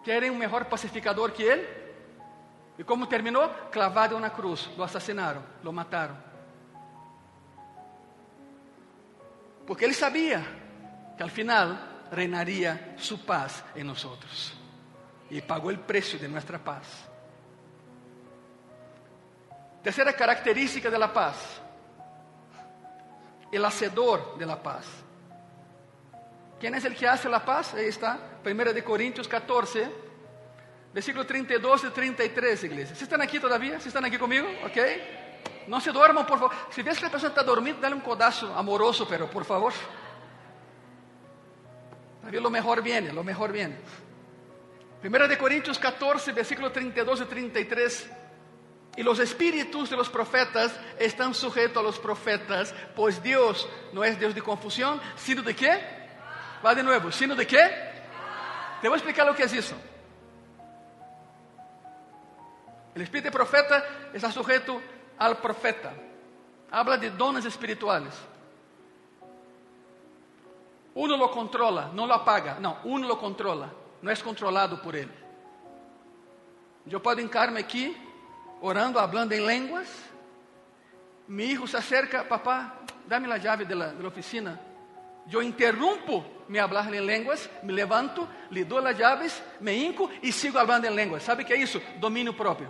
[0.03, 1.69] ¿Quieren un mejor pacificador que Él?
[2.79, 3.71] ¿Y cómo terminó?
[3.71, 4.71] Clavado en una cruz.
[4.79, 6.17] Lo asesinaron, lo mataron.
[9.67, 10.43] Porque Él sabía
[11.19, 14.55] que al final reinaría su paz en nosotros.
[15.29, 16.87] Y pagó el precio de nuestra paz.
[19.83, 21.62] Tercera característica de la paz.
[23.53, 24.87] El hacedor de la paz.
[26.59, 27.75] ¿Quién es el que hace la paz?
[27.75, 29.91] Ahí está, 1 de Corintios 14,
[30.95, 32.97] versículo 32 y 33, iglesia.
[32.97, 33.79] ¿Sí están aquí todavía?
[33.79, 34.49] ¿Sí están aquí conmigo?
[34.65, 34.79] ¿Ok?
[35.69, 36.55] No se duerman, por favor.
[36.71, 39.73] Si ves que la persona está dormida, dale un codazo amoroso, pero por favor.
[42.31, 43.77] Lo mejor viene, lo mejor viene.
[45.05, 48.11] 1 de Corintios 14, versículo 32 y 33.
[48.97, 54.19] Y los espíritus de los profetas están sujetos a los profetas, pues Dios no es
[54.19, 55.81] Dios de confusión, sino de qué?
[56.65, 57.11] Va de nuevo.
[57.11, 57.93] ¿Sino de qué?
[58.81, 59.77] Te voy a explicar lo que es eso.
[62.95, 64.81] El espíritu de profeta está sujeto
[65.19, 65.95] al profeta.
[66.71, 68.15] Habla de dones espirituales.
[70.95, 72.59] Uno lo controla, no lo apaga.
[72.61, 73.73] No, uno lo controla.
[74.03, 75.11] No es controlado por él.
[76.85, 77.97] Yo puedo hincarme aquí,
[78.63, 79.89] orando, hablando en lenguas.
[81.27, 84.59] Mi hijo se acerca, papá, de la, de la oficina.
[85.27, 90.33] Yo interrumpo mi hablar en lenguas, me levanto, le doy las llaves, me hinco y
[90.33, 91.23] sigo hablando en lenguas.
[91.23, 91.81] ¿Sabe qué es eso?
[92.01, 92.69] Dominio propio.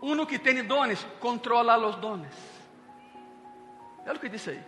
[0.00, 2.34] Uno que tiene dones, controla los dones.
[4.04, 4.64] Es lo que dice ahí.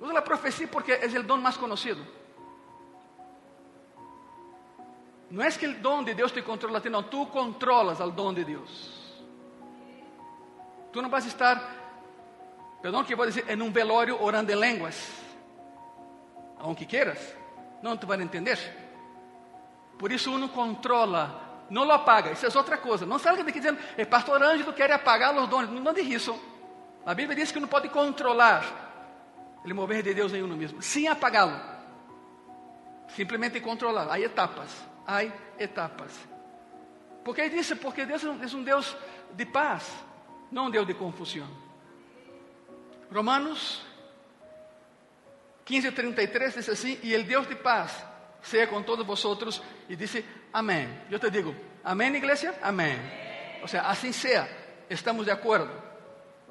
[0.00, 1.98] Usa la profecía porque es el don más conocido.
[5.30, 8.44] No es que el don de Dios te controla, no, tú controlas al don de
[8.44, 9.24] Dios.
[10.92, 11.76] Tú no vas a estar
[12.80, 15.10] perdão que eu vou dizer, em um velório orando em línguas.
[16.58, 17.18] Aunque quieras,
[17.82, 18.58] não tu vai entender.
[19.98, 22.30] Por isso uno controla, não lo apaga.
[22.30, 23.04] Isso é outra coisa.
[23.04, 25.70] Não salga daqui dizendo, o pastor Ângelo quer apagar os dones.
[25.70, 26.38] Não diz isso.
[27.04, 28.64] A Bíblia diz que não pode controlar
[29.64, 31.60] ele mover de Deus em uno mesmo, sem apagá-lo.
[33.08, 34.08] Simplesmente controlar.
[34.10, 34.70] Há etapas.
[35.06, 35.22] Há
[35.58, 36.12] etapas.
[37.24, 37.76] Por que disse?
[37.76, 38.96] Porque Deus é um Deus
[39.32, 39.90] de paz,
[40.50, 41.48] não um Deus de confusão.
[43.10, 43.84] Romanos
[45.64, 48.04] 15, 33 dice así, y el Dios de paz
[48.40, 51.04] sea con todos vosotros, y dice, amén.
[51.10, 53.60] Yo te digo, amén iglesia, amén.
[53.64, 54.48] O sea, así sea,
[54.88, 55.70] estamos de acuerdo.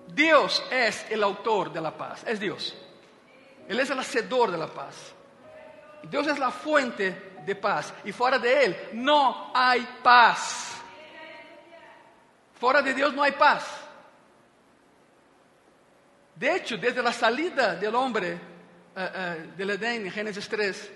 [0.08, 2.76] Dios es el autor de la paz, es Dios.
[3.68, 5.14] Él es el hacedor de la paz.
[6.04, 10.82] Dios es la fuente de paz, y fuera de Él no hay paz.
[12.60, 13.86] Fuera de Dios no hay paz.
[16.36, 20.92] De hecho, desde la salida del hombre uh, uh, del Edén en Génesis 3,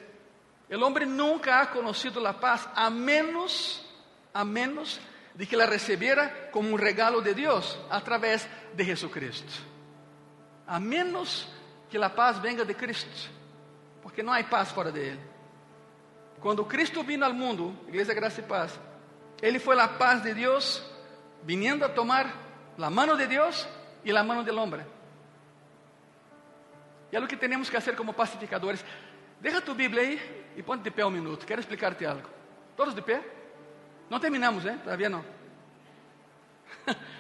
[0.70, 3.86] el hombre nunca ha conocido la paz a menos,
[4.34, 5.00] a menos
[5.34, 9.54] de que la recibiera como un regalo de Dios a través de Jesucristo.
[10.68, 11.48] A menos
[11.90, 13.30] que la paz venga de Cristo,
[14.04, 15.20] porque no hay paz fuera de Él.
[16.42, 18.80] Cuando Cristo vino al mundo, Iglesia Gracia y Paz,
[19.42, 20.86] Él fue la paz de Dios
[21.44, 22.32] viniendo a tomar
[22.78, 23.68] la mano de Dios
[24.04, 24.86] y la mano del hombre.
[27.12, 28.86] E é o que temos que fazer como pacificadores.
[29.42, 31.46] Deja tu Bíblia aí e ponte de pé um minuto.
[31.46, 32.30] Quero explicar-te algo.
[32.78, 33.24] Todos de pé?
[34.10, 34.80] Não terminamos, né?
[34.84, 35.26] Todavía não.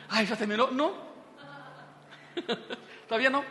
[0.07, 0.71] Ai, já terminou?
[0.71, 0.95] Não.
[3.07, 3.43] Todavía não.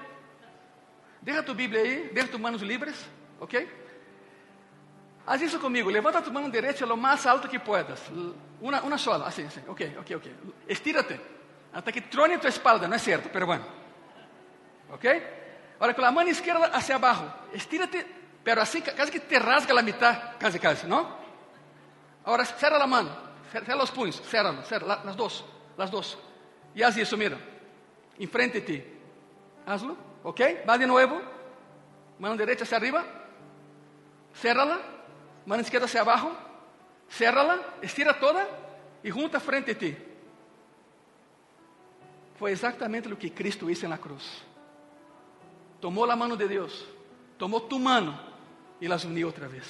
[1.20, 3.04] Deja tu Bíblia aí, deja tus manos livres,
[3.40, 3.68] ok?
[5.28, 5.90] Haz isso comigo.
[5.90, 8.00] Levanta tu mano direita lo mais alto que puedas.
[8.62, 9.62] Uma, uma sola, assim, assim.
[9.68, 10.34] Ok, ok, ok.
[10.66, 11.20] Estírate.
[11.70, 13.66] Até que trone tua espalda, não é certo, pero bueno.
[14.90, 15.04] Ok?
[15.78, 17.30] Ahora con la mano izquierda hacia abajo.
[17.52, 18.06] Estírate,
[18.42, 21.18] pero así casi que te rasga la mitad, casi, casi, ¿no?
[22.24, 23.10] Ahora cierra la mano,
[23.50, 25.44] cierra los puños, cierra, cierra, las dos,
[25.76, 26.18] las dos.
[26.74, 27.36] Y haz eso, mira,
[28.18, 28.84] enfrente de ti.
[29.66, 30.40] Hazlo, ¿ok?
[30.66, 31.20] Va de nuevo,
[32.18, 33.04] mano derecha hacia arriba,
[34.34, 34.97] ciérrala,
[35.48, 36.30] mano izquierda hacia abajo,
[37.10, 38.46] ciérrala, estira toda
[39.02, 39.96] y junta frente a ti.
[42.38, 44.42] Fue exactamente lo que Cristo hizo en la cruz.
[45.80, 46.86] Tomó la mano de Dios,
[47.38, 48.20] tomó tu mano
[48.78, 49.64] y las unió otra vez.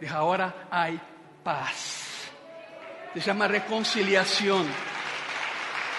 [0.00, 0.98] Dijo, ahora hay
[1.44, 2.30] paz.
[3.12, 4.66] Se llama reconciliación.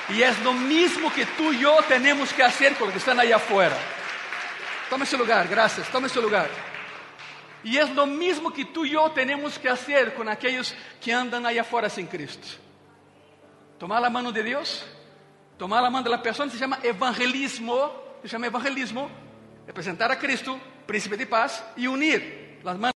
[0.09, 3.19] Y es lo mismo que tú y yo tenemos que hacer con los que están
[3.19, 3.77] allá afuera.
[4.89, 6.68] Tome ese lugar, gracias, tome ese lugar.
[7.63, 11.45] Y es lo mismo que tú y yo tenemos que hacer con aquellos que andan
[11.45, 12.47] allá afuera sin Cristo.
[13.77, 14.85] Tomar la mano de Dios
[15.59, 17.91] Tomar la mano de la persona se llama evangelismo,
[18.21, 19.09] se llama evangelismo,
[19.67, 22.95] representar a Cristo, príncipe de paz, y unir las manos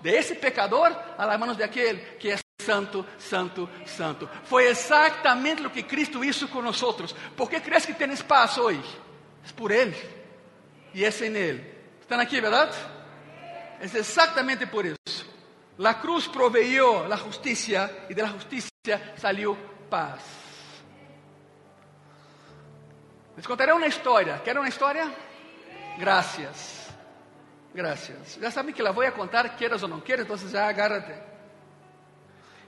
[0.00, 4.30] de ese pecador a las manos de aquel que es santo, santo, santo.
[4.44, 7.16] Fue exactamente lo que Cristo hizo con nosotros.
[7.36, 8.80] ¿Por qué crees que tienes paz hoy?
[9.44, 9.92] Es por Él
[10.94, 11.74] y es en Él.
[12.00, 12.70] ¿Están aquí, verdad?
[13.80, 15.24] Es exactamente por eso.
[15.78, 19.56] La cruz proveyó la justicia y de la justicia salió
[19.90, 20.20] paz.
[23.36, 24.42] Les contaré una historia.
[24.42, 25.10] ¿Quieren una historia?
[25.98, 26.88] Gracias.
[27.72, 28.38] Gracias.
[28.40, 31.14] Ya saben que la voy a contar, quieras o no quieras, entonces ya agárrate.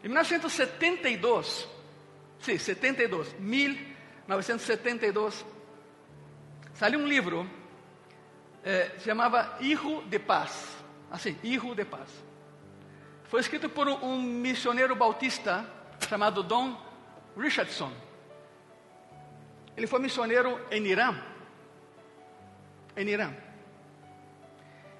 [0.03, 1.69] En 1972,
[2.41, 5.45] sí, 72, 1972,
[6.75, 7.47] salió un libro,
[8.65, 10.77] eh, se llamaba Hijo de Paz.
[11.17, 12.11] Así, Hijo de Paz.
[13.25, 15.65] Foi escrito por um missionário bautista
[16.07, 16.79] chamado Don
[17.35, 17.91] Richardson.
[19.75, 21.19] Ele foi missioneiro em Irã.
[22.95, 23.33] Em Irã.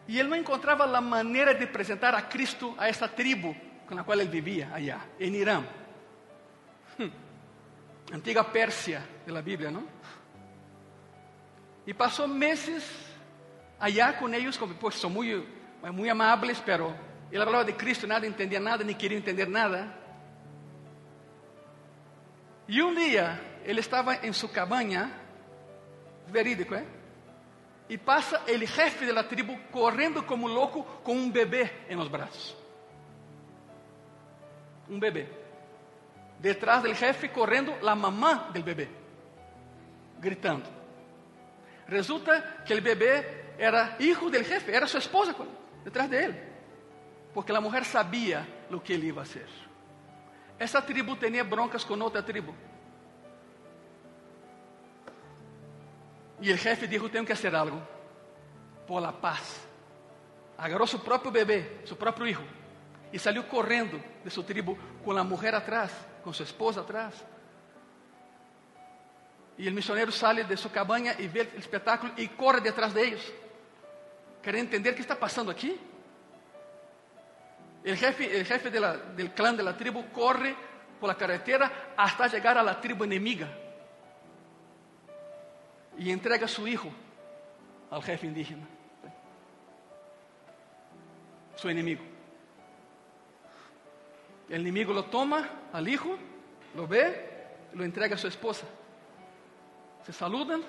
[0.09, 3.55] E ele não encontrava a maneira de apresentar a Cristo a essa tribo
[3.87, 5.63] com a qual ele vivia allá, em Irã.
[6.99, 7.11] Hum.
[8.11, 9.87] Antiga Pérsia da Bíblia, não?
[11.87, 12.91] E passou meses
[13.79, 15.47] allá com eles, pues são muito,
[15.83, 16.95] muito amáveis, pero
[17.31, 19.93] ele falava de Cristo, nada entendia nada, nem queria entender nada.
[22.69, 25.13] E um dia ele estava em sua cabanha,
[26.27, 26.85] verídico, ¿eh?
[27.89, 32.57] E passa o jefe da tribo correndo como louco com um bebê em los braços.
[34.89, 35.29] Um bebê.
[36.41, 38.89] Detrás do jefe correndo a mamã do bebê,
[40.19, 40.69] gritando.
[41.87, 43.25] Resulta que o bebê
[43.59, 45.33] era hijo do jefe, era sua esposa
[45.87, 46.43] detrás de ele,
[47.33, 49.47] porque a mulher sabia o que ele ia fazer.
[50.59, 52.53] Essa tribo tinha broncas com outra tribo.
[56.41, 57.81] E o jefe disse: Tenho que fazer algo
[58.85, 59.65] por la paz.
[60.59, 62.49] Agarrou seu próprio bebê, seu próprio filho,
[63.13, 65.93] e saiu correndo de sua tribo com a mulher atrás,
[66.25, 67.15] com sua esposa atrás.
[69.57, 73.07] E o missionário sai de sua cabanha e vê o espetáculo e corre detrás de
[74.47, 75.77] querendo entender o que está passando aqui.
[77.85, 80.55] O jefe, o jefe de la, del clã de la tribo corre
[81.01, 83.51] por la carretera hasta chegar a la tribo enemiga
[85.99, 86.95] e entrega seu hijo
[87.91, 88.63] ao jefe indígena,
[91.57, 92.05] seu inimigo.
[94.49, 96.17] O inimigo lo toma al hijo,
[96.77, 97.03] lo ve,
[97.75, 98.65] lo entrega a sua esposa.
[100.05, 100.63] Se saludam,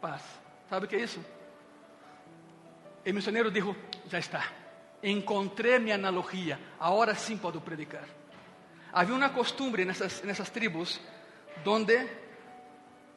[0.00, 0.24] paz.
[0.68, 1.35] ¿Sabe o que é
[3.06, 3.10] isso?
[3.10, 3.76] O missionário dijo:
[4.08, 4.44] Já está,
[5.02, 8.04] encontrei minha analogia, agora sim posso predicar.
[8.92, 11.00] Havia uma costumbre nessas, nessas tribos,
[11.62, 12.08] donde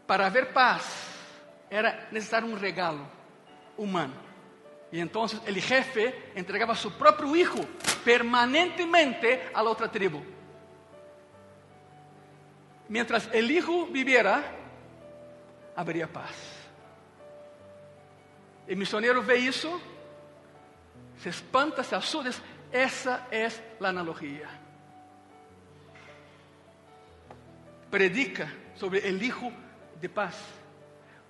[0.06, 1.08] para haver paz
[1.70, 3.10] era necessário um regalo
[3.78, 4.16] humano.
[4.92, 7.64] E então o jefe entregava seu próprio hijo
[8.04, 10.26] permanentemente a outra tribo.
[12.90, 14.44] Mientras el hijo viviera,
[15.76, 16.59] haveria paz.
[18.70, 19.82] O missionário vê isso,
[21.18, 22.30] se espanta, se assusta,
[22.72, 24.48] essa é a analogia.
[27.90, 29.52] Predica sobre o hijo
[30.00, 30.36] de paz.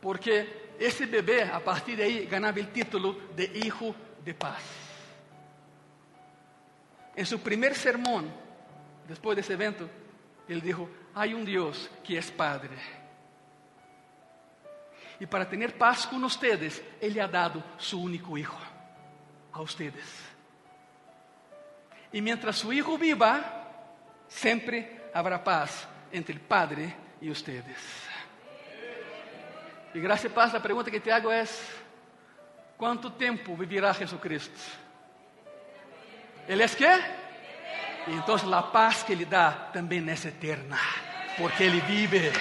[0.01, 4.63] Porque esse bebê, a partir daí, ganhava o título de Hijo de Paz.
[7.15, 8.31] Em seu primeiro sermão,
[9.07, 9.89] depois desse evento,
[10.47, 12.77] ele disse: Há um Deus que é Padre.
[15.19, 18.57] E para ter paz com vocês, Ele ha dado seu único Hijo
[19.51, 19.93] a vocês.
[22.13, 23.43] E mientras su Hijo viva,
[24.27, 27.63] sempre haverá paz entre o Padre e vocês.
[29.93, 31.43] E graça e paz, a pergunta que te hago é:
[32.77, 34.57] ¿Cuánto tiempo vivirá Jesucristo?
[36.47, 36.95] ¿Él es qué?
[38.07, 40.79] Y entonces la paz que Él da también es eterna,
[41.37, 42.31] porque Él vive.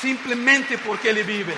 [0.00, 1.54] Simplesmente porque Ele vive.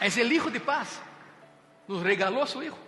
[0.00, 1.00] É o Hijo de paz.
[1.86, 2.78] Nos regalou seu Hijo.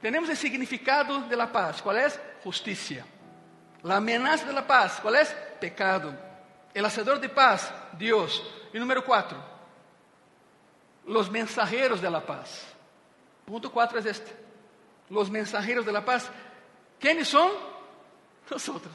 [0.00, 1.80] Temos o significado de la paz.
[1.80, 2.08] Qual é?
[2.44, 3.04] Justiça.
[3.82, 5.00] La amenaza de la paz.
[5.00, 5.24] Qual é?
[5.24, 6.16] Pecado.
[6.74, 8.42] El hacedor de paz, Deus.
[8.72, 9.42] E número 4.
[11.06, 12.66] Los mensajeros de la paz.
[13.46, 14.34] Ponto 4 é este.
[15.08, 16.30] Los mensajeros de la paz.
[16.98, 17.75] Quem são?
[18.50, 18.94] Nosotros.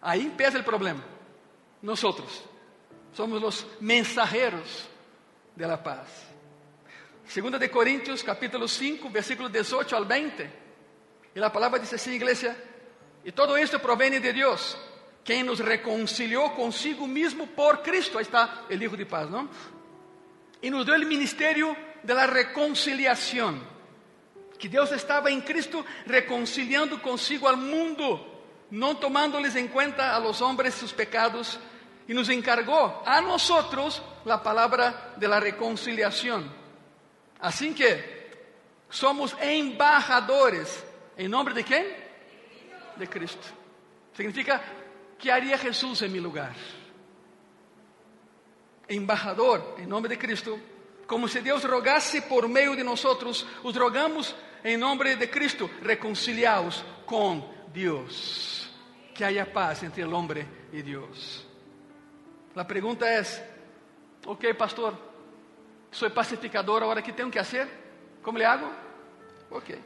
[0.00, 1.02] Ahí empieza el problema.
[1.82, 2.44] Nosotros
[3.12, 4.88] somos los mensajeros
[5.54, 6.08] de la paz.
[7.26, 10.50] Segunda de Corintios, capítulo 5, versículo 18 al 20.
[11.34, 12.56] Y la palabra dice así, iglesia,
[13.24, 14.76] y todo esto proviene de Dios,
[15.24, 18.18] quien nos reconcilió consigo mismo por Cristo.
[18.18, 19.48] Ahí está el Hijo de paz, ¿no?
[20.60, 23.79] Y nos dio el ministerio de la reconciliación
[24.60, 28.20] que Deus estava em Cristo reconciliando consigo ao mundo,
[28.70, 31.58] não tomándoles em conta a los hombres sus pecados,
[32.06, 36.44] e nos encargou a nosotros a palavra de la reconciliação.
[37.40, 38.04] Assim que
[38.90, 40.84] somos embajadores
[41.16, 41.96] em nome de quem?
[42.96, 43.54] De Cristo.
[44.12, 44.62] Significa
[45.18, 46.54] que haria Jesus em meu lugar.
[48.90, 50.60] Embajador em nome de Cristo,
[51.06, 54.34] como se Deus rogasse por meio de nós, os rogamos
[54.64, 58.70] em nome de Cristo, reconciliados com Deus.
[59.14, 61.46] Que haya paz entre o homem e Deus.
[62.54, 63.22] A pergunta é:
[64.26, 64.96] Ok, pastor,
[65.90, 67.68] sou pacificador, agora que tenho que fazer?
[68.22, 68.70] Como le hago?
[69.50, 69.78] Ok.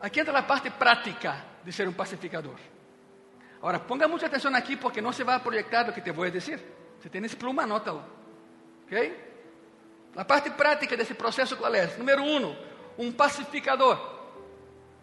[0.00, 2.56] Aqui entra a parte prática de ser um pacificador.
[3.58, 6.60] Agora, ponga muita atenção aqui, porque não se vai projetar o que te vou dizer.
[7.00, 8.04] Se tens pluma, anótalo.
[8.84, 9.32] Ok?
[10.16, 11.86] A parte prática desse processo qual é?
[11.96, 12.56] Número um,
[13.02, 13.98] um pacificador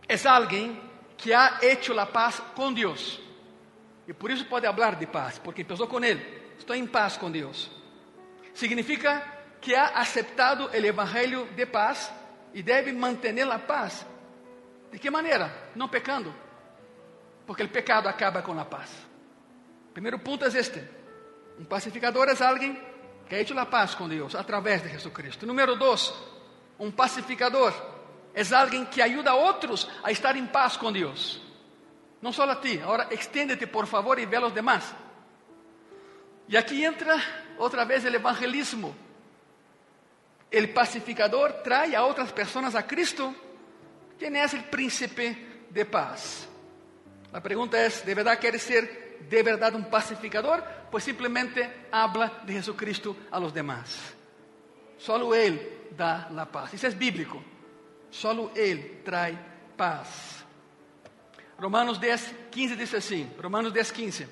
[0.08, 0.82] é alguém
[1.18, 3.20] que ha hecho la paz com Deus.
[4.08, 6.24] E por isso pode falar de paz, porque empezou com Ele.
[6.58, 7.70] Estou em paz com Deus.
[8.54, 9.22] Significa
[9.62, 12.12] que ha aceptado o evangelho de paz
[12.54, 14.06] e deve manter a paz.
[14.92, 15.54] De que maneira?
[15.76, 16.34] Não pecando.
[17.46, 18.90] Porque o pecado acaba com a paz.
[19.94, 20.84] Primeiro ponto é este:
[21.60, 22.82] um pacificador é alguém
[23.28, 25.46] que ha hecho la paz com Deus através de Jesucristo.
[25.46, 26.14] Número dois,
[26.80, 27.74] um pacificador
[28.34, 31.42] é alguém que ajuda a outros a estar em paz com Deus.
[32.22, 34.94] Não só a ti, agora extiende-te por favor e vê os demás.
[36.48, 37.22] E aqui entra
[37.58, 38.96] outra vez o evangelismo.
[40.52, 43.36] O pacificador trai a outras pessoas a Cristo.
[44.18, 46.48] Quem é o príncipe de paz?
[47.32, 50.64] A pergunta é: ¿de verdade queres ser de verdade um pacificador?
[50.90, 54.19] Pues simplesmente habla de Jesucristo a los demás.
[55.00, 56.74] Solo Ele dá a paz.
[56.74, 57.42] Isso é bíblico.
[58.12, 59.38] Solo Ele traz
[59.78, 60.46] paz.
[61.58, 64.28] Romanos 10, 15 diz assim: Romanos 10, 15.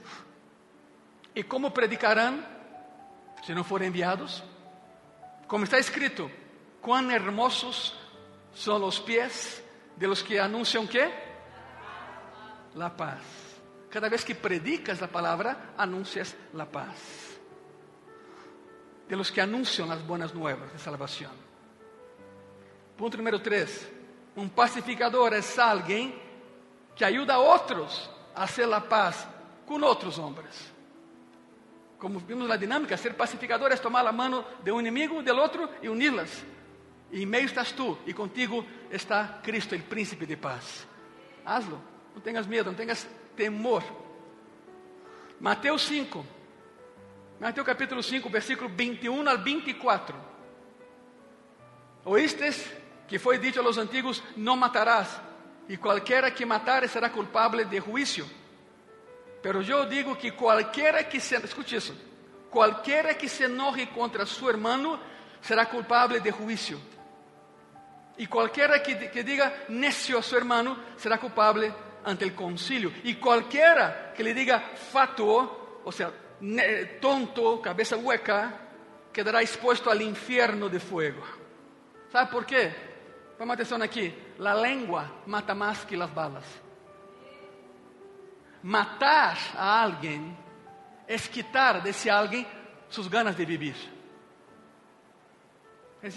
[1.34, 2.44] E como predicarão
[3.46, 4.44] se não forem enviados?
[5.48, 6.30] Como está escrito:
[6.82, 7.96] Quão hermosos
[8.54, 9.64] são os pés
[9.96, 11.10] de los que anunciam que?
[12.76, 13.22] La paz.
[13.90, 17.27] Cada vez que predicas a palavra, anuncias la paz
[19.08, 21.32] de los que anuncian las buenas nuevas de salvación.
[22.98, 23.92] Punto número 3.
[24.36, 26.14] Un pacificador es alguien
[26.96, 29.28] que ayuda a otros a hacer la paz
[29.66, 30.72] con otros hombres.
[31.98, 35.70] Como vimos la dinámica, ser pacificador es tomar la mano de un enemigo, del otro
[35.82, 36.44] y unirlas.
[37.12, 40.86] Y en medio estás tú y contigo está Cristo, el príncipe de paz.
[41.46, 41.80] Hazlo,
[42.14, 43.84] no tengas miedo, no tengas temor.
[45.40, 46.26] Mateus 5,
[47.40, 50.16] Mateus capítulo 5, versículo 21 al 24.
[52.06, 52.66] Oístes
[53.08, 55.22] que foi dito a los antigos: Não matarás,
[55.70, 58.28] e qualquer que matare será culpable de juízo.
[59.44, 61.96] Pero eu digo que qualquer que se, escute isso,
[62.50, 65.00] qualquer que se enoje contra su hermano
[65.40, 66.82] será culpable de juízo.
[68.18, 71.72] E qualquer que, que diga necio a su hermano será culpable
[72.04, 72.92] ante el concilio.
[73.04, 74.60] E qualquer que le diga
[74.92, 76.12] fatuo, ou seja,
[77.02, 78.54] tonto, cabeça hueca,
[79.12, 81.24] quedará exposto al infierno de fuego.
[82.12, 82.74] ¿Sabe por quê?
[83.38, 84.14] Vamos atenção aqui.
[84.40, 86.46] A língua mata mais que as balas.
[88.62, 90.38] Matar a alguém
[91.08, 92.46] é quitar desse alguém
[92.90, 93.76] suas ganas de viver.
[96.02, 96.10] É?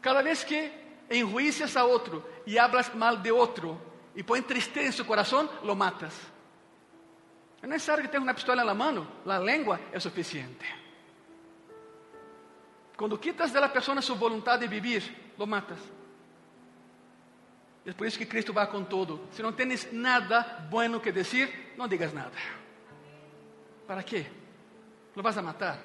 [0.00, 0.70] Cada vez que
[1.10, 3.80] enjuicias a outro e hablas mal de outro
[4.14, 6.33] e põe tristeza em seu coração, lo matas.
[7.64, 10.66] É necessário que tenha uma pistola na mão, a língua é suficiente.
[12.94, 15.78] Quando quitas de la persona sua vontade de vivir, lo matas.
[17.86, 19.28] É por isso que Cristo vai com todo.
[19.32, 22.36] Se não tens nada bueno que dizer, não digas nada.
[23.86, 24.26] ¿Para quê?
[25.16, 25.78] Lo vas a matar.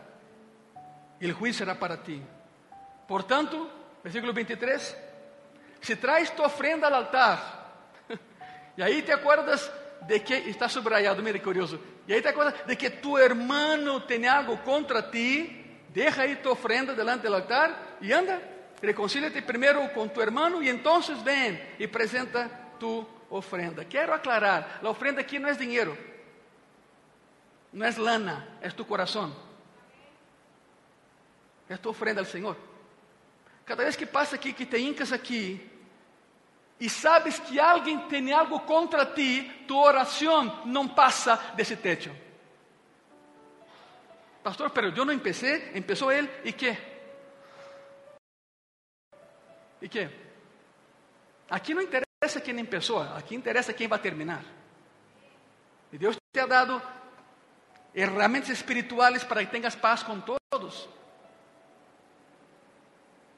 [1.22, 2.22] E o juízo será para ti.
[3.08, 3.70] Portanto,
[4.04, 4.98] versículo 23,
[5.80, 7.40] se traes tu ofrenda al altar,
[8.76, 9.72] e aí te acuerdas
[10.08, 14.58] de que, está subrayado, mire curioso, aí te acuerdas de que tu hermano tem algo
[14.58, 18.42] contra ti, deja aí tu ofrenda delante del altar e anda,
[18.82, 23.86] reconcíliate primeiro com tu hermano e então ven e presenta tu ofrenda.
[23.86, 25.98] Quero aclarar, a ofrenda aqui não é dinheiro,
[27.72, 29.36] não é lana, é tu coração.
[31.70, 32.58] É tu ofrenda ao Senhor.
[33.64, 35.70] Cada vez que passa aqui, que te hincas aqui,
[36.80, 42.10] e sabes que alguém tem algo contra ti, tua oração não passa desse teto.
[44.42, 46.78] Pastor, pero eu não empecé, empezou ele, e que?
[49.82, 50.10] E que?
[51.50, 54.44] Aqui não interessa quem começou, aqui interessa quem vai terminar.
[55.92, 56.82] E Deus te ha dado
[57.94, 60.88] ferramentas espirituais para que tenhas paz com todos.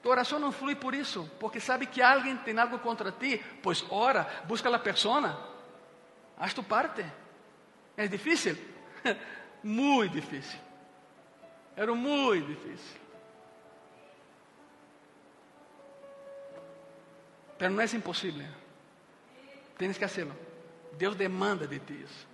[0.01, 3.85] Tu oração não flui por isso, porque sabe que alguém tem algo contra ti, pois
[3.89, 5.37] ora, busca a persona,
[6.37, 7.05] haz tu parte.
[7.95, 8.57] É difícil?
[9.63, 10.59] muito difícil.
[11.75, 13.01] Era muito difícil.
[17.59, 18.47] Mas não é impossível.
[19.77, 20.35] Tienes que hacerlo.
[20.97, 22.27] Deus demanda de ti isso.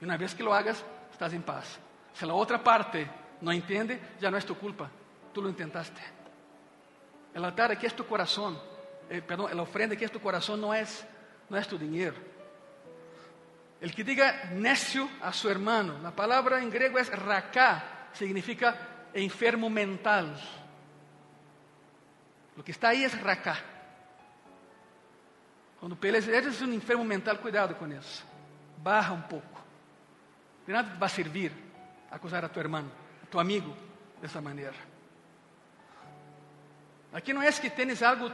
[0.00, 1.80] E uma vez que lo hagas, estás em paz.
[2.14, 3.08] Se a outra parte
[3.42, 4.88] não entende, já não é tu culpa.
[5.34, 6.00] Tu lo intentaste.
[7.34, 8.58] El altar aquí es tu corazón.
[9.10, 11.06] Eh, perdón, la ofrenda aquí es tu corazón, no es,
[11.48, 12.16] no es tu dinero.
[13.80, 18.76] El que diga necio a su hermano, la palabra en griego es raká, significa
[19.14, 20.36] enfermo mental.
[22.56, 23.56] Lo que está ahí es raká.
[25.78, 28.24] Quando peleas, eres um enfermo mental, cuidado com isso.
[28.78, 29.62] Barra um pouco.
[30.66, 31.52] De nada te vai servir
[32.10, 32.90] acusar a tu irmão,
[33.22, 33.74] a tu amigo,
[34.20, 34.74] dessa maneira.
[37.12, 38.30] Aqui não é que tens algo,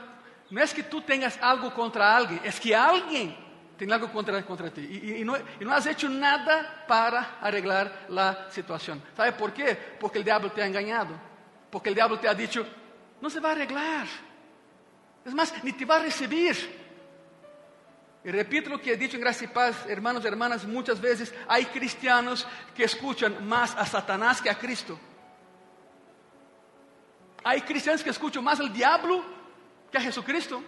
[0.51, 3.37] não é que tu tenhas algo contra alguém, é que alguém
[3.77, 4.81] tem algo contra, contra ti.
[4.81, 9.01] E, e, não, e não has hecho nada para arreglar a situação.
[9.17, 9.77] ¿Sabe por quê?
[9.99, 11.19] Porque o diabo te ha engañado.
[11.71, 12.65] Porque o diabo te ha dicho,
[13.21, 14.07] não se vai arreglar.
[15.25, 16.83] É mais, nem te vai receber.
[18.25, 21.33] E repito o que he dicho em graça e paz, hermanos e hermanas, muitas vezes
[21.47, 24.99] há cristianos que escutam mais a Satanás que a Cristo.
[27.45, 29.23] Há cristianos que escutam mais o diabo
[29.91, 30.65] que a Jesucristo.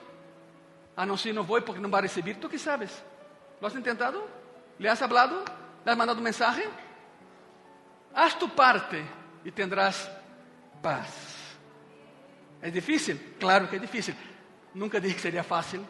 [0.95, 2.35] Ah, não, sim, não vou porque não vai receber.
[2.35, 3.03] Tu que sabes?
[3.61, 4.29] ¿Lo has intentado?
[4.79, 5.43] ¿Le has hablado?
[5.85, 6.68] ¿Le has mandado mensagem?
[8.14, 9.05] Haz tu parte
[9.45, 10.11] e tendrás
[10.83, 11.57] paz.
[12.61, 13.18] É difícil?
[13.41, 14.14] Claro que é difícil.
[14.74, 15.87] Nunca disse que seria fácil.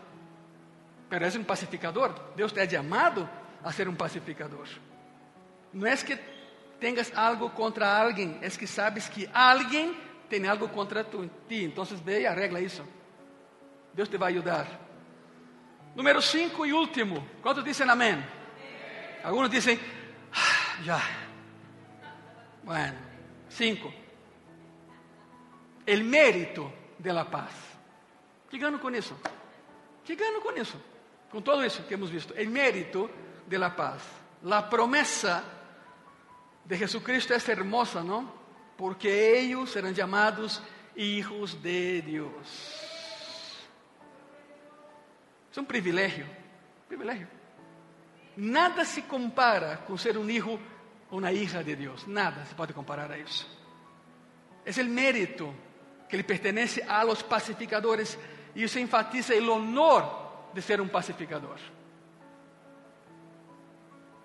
[1.11, 2.13] Mas és um pacificador.
[2.37, 3.29] Deus te ha chamado
[3.63, 4.69] a ser um pacificador.
[5.73, 6.17] Não é que
[6.79, 9.97] tenhas algo contra alguém, é que sabes que alguém
[10.29, 11.65] tem algo contra tu, ti.
[11.65, 12.85] Então, ve e arregla isso.
[13.95, 14.67] Deus te vai ajudar.
[15.95, 17.27] Número 5 e último.
[17.43, 18.23] Quantos dizem amém?
[19.25, 19.81] Alguns dizem,
[20.33, 21.01] ah, já.
[22.63, 22.99] Bueno,
[23.49, 23.93] 5.
[25.87, 27.53] El mérito de la paz.
[28.51, 29.17] Que ganho com isso?
[30.05, 30.81] Que ganho com isso?
[31.31, 32.35] Com tudo isso que hemos visto.
[32.37, 33.11] El mérito
[33.47, 34.03] de la paz.
[34.43, 35.43] La promessa
[36.65, 38.36] de Jesucristo é hermosa, não?
[38.77, 40.63] Porque ellos serán llamados
[40.95, 42.33] hijos de Dios.
[45.51, 46.27] Es un privilegio,
[46.89, 47.27] privilegio.
[48.37, 50.59] Nada se compara con ser un hijo
[51.11, 53.47] o una hija de Dios, nada se puede comparar a eso.
[54.65, 55.55] Es el mérito
[56.09, 58.19] que le pertenece a los pacificadores
[58.55, 61.59] y eso enfatiza el honor de ser un pacificador.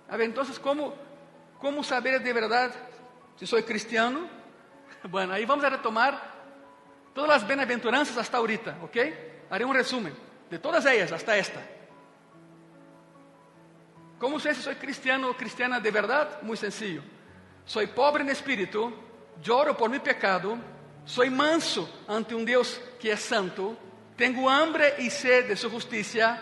[0.09, 0.93] A ver, entonces, ¿cómo,
[1.59, 2.73] cómo saber de verdad
[3.37, 4.40] si soy cristiano?
[5.09, 6.21] Bueno, aí vamos a retomar
[7.13, 8.97] todas as bem-aventuranças hasta ahorita, ¿ok?
[9.49, 10.13] Haré um resumen
[10.49, 11.61] de todas elas hasta esta.
[14.19, 16.43] Como sei se sou cristiano ou cristiana de verdade?
[16.43, 17.03] Muito sencillo.
[17.65, 18.93] Sou pobre em espírito,
[19.43, 20.59] lloro por meu pecado,
[21.05, 23.75] sou manso ante um Deus que é santo,
[24.15, 26.39] tenho hambre e sede de sua justiça,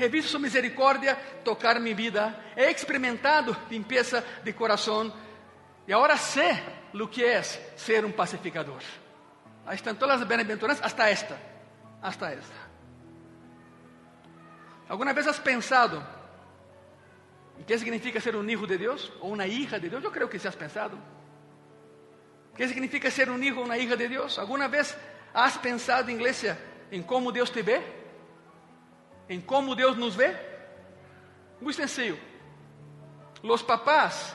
[0.00, 5.12] he visto sua misericórdia tocar minha vida, he experimentado limpeza de coração
[5.86, 8.82] e agora sei lo que é ser um pacificador.
[9.66, 11.38] Aí estão todas as bem-aventuranças, hasta esta,
[12.02, 12.70] hasta esta.
[14.88, 16.04] Alguma vez has pensado
[17.60, 20.02] ¿Y qué significa ser un hijo de Dios o una hija de Dios?
[20.02, 20.96] Yo creo que se has pensado.
[22.56, 24.38] ¿Qué significa ser un hijo o una hija de Dios?
[24.38, 24.96] ¿Alguna vez
[25.34, 26.58] has pensado, iglesia,
[26.90, 27.82] en cómo Dios te ve?
[29.28, 30.34] ¿En cómo Dios nos ve?
[31.60, 32.16] Muy sencillo.
[33.42, 34.34] Los papás,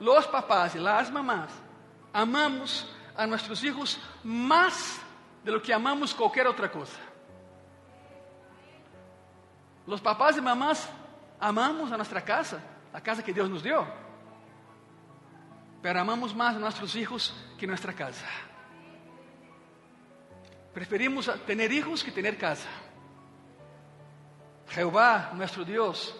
[0.00, 1.50] los papás y las mamás
[2.12, 2.86] amamos
[3.16, 5.00] a nuestros hijos más
[5.44, 6.98] de lo que amamos cualquier otra cosa.
[9.86, 10.88] Los papás y mamás
[11.40, 12.60] amamos a nuestra casa,
[12.92, 13.84] la casa que Dios nos dio,
[15.82, 18.26] pero amamos más a nuestros hijos que nuestra casa.
[20.72, 22.68] Preferimos tener hijos que tener casa.
[24.68, 26.14] Jehová, nuestro Dios,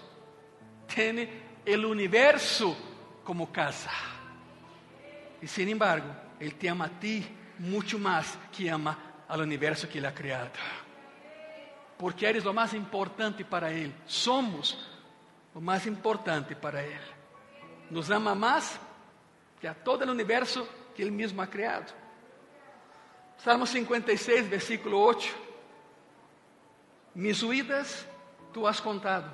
[0.92, 2.76] tiene el universo
[3.24, 3.90] como casa.
[5.42, 6.06] Y sin embargo,
[6.38, 7.26] Él te ama a ti
[7.58, 10.50] mucho más que ama al universo que Ele ha criado.
[11.98, 13.92] Porque eres lo más importante para Él.
[14.06, 14.78] Somos
[15.52, 17.00] lo más importante para Él.
[17.90, 18.78] Nos ama más
[19.60, 21.86] que a todo el universo que Él mismo ha creado.
[23.38, 25.28] Salmo 56, versículo 8.
[27.14, 28.06] Mis huidas
[28.52, 29.26] tú has contado.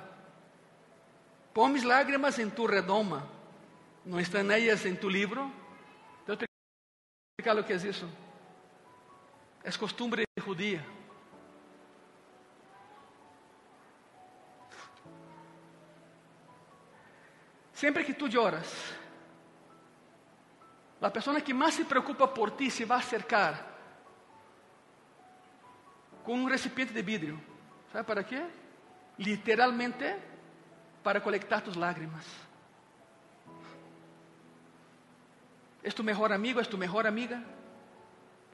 [1.53, 3.23] Pon mis lágrimas en tu redoma.
[4.05, 5.58] ¿No están ellas en tu libro?
[7.39, 8.05] Explicar que es eso.
[9.63, 10.83] Es costumbre judía.
[17.71, 18.67] Sempre que tu lloras,
[20.99, 23.55] a pessoa que mais se preocupa por ti se vai acercar
[26.25, 27.39] com um recipiente de vidro.
[27.93, 28.43] ¿Sabe para quê?
[29.17, 30.13] Literalmente
[31.01, 32.48] para colectar tus lágrimas.
[35.83, 37.41] És tu melhor amigo, és tu melhor amiga.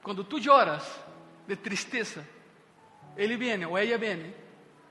[0.02, 0.84] Quando tu lloras
[1.46, 2.24] de tristeza,
[3.16, 4.34] ele vem ou ela vem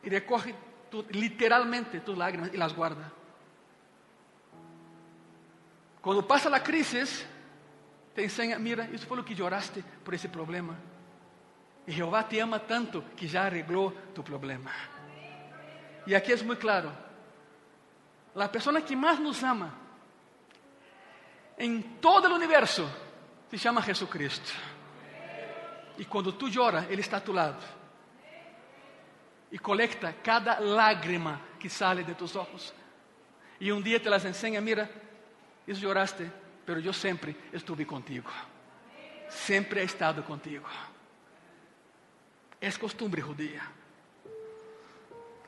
[0.04, 0.54] e recorre
[0.92, 3.12] tu, literalmente tus lágrimas e las guarda.
[6.02, 7.26] Quando passa a crise,
[8.14, 10.78] te ensina, mira, isso foi o que lloraste por esse problema.
[11.88, 14.72] E Jeová te ama tanto que já arreglou tu problema.
[16.06, 16.92] E aqui é muito claro.
[18.36, 19.85] A pessoa que mais nos ama
[21.58, 22.90] em todo o universo
[23.50, 24.54] se chama Jesucristo.
[25.98, 27.64] E quando tu llora, Ele está a tu lado.
[29.52, 32.74] E colecta cada lágrima que sale de tus ojos.
[33.60, 34.90] E um dia te las ensina, mira,
[35.66, 36.30] isso lloraste,
[36.66, 38.30] pero eu sempre estuve contigo.
[39.30, 40.68] Sempre he estado contigo.
[42.60, 43.62] É costumbre judía.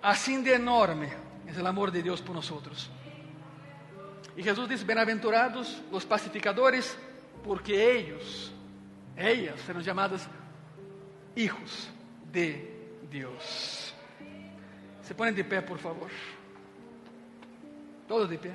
[0.02, 1.12] Assim de enorme
[1.48, 2.50] é o amor de Deus por nós.
[4.38, 6.96] E Jesus diz: Bem-aventurados os pacificadores,
[7.44, 8.54] porque eles,
[9.16, 10.30] elas serão chamadas
[11.36, 11.90] hijos
[12.32, 12.62] de
[13.10, 13.96] Deus.
[15.02, 16.12] Se põem de pé, por favor.
[18.08, 18.54] Todos de pé.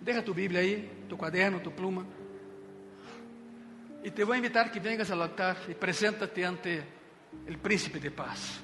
[0.00, 2.04] Deja tu Bíblia aí, tu caderno, tu pluma.
[4.02, 6.82] E te vou invitar que vengas ao altar e presenta-te ante
[7.48, 8.60] o príncipe de paz.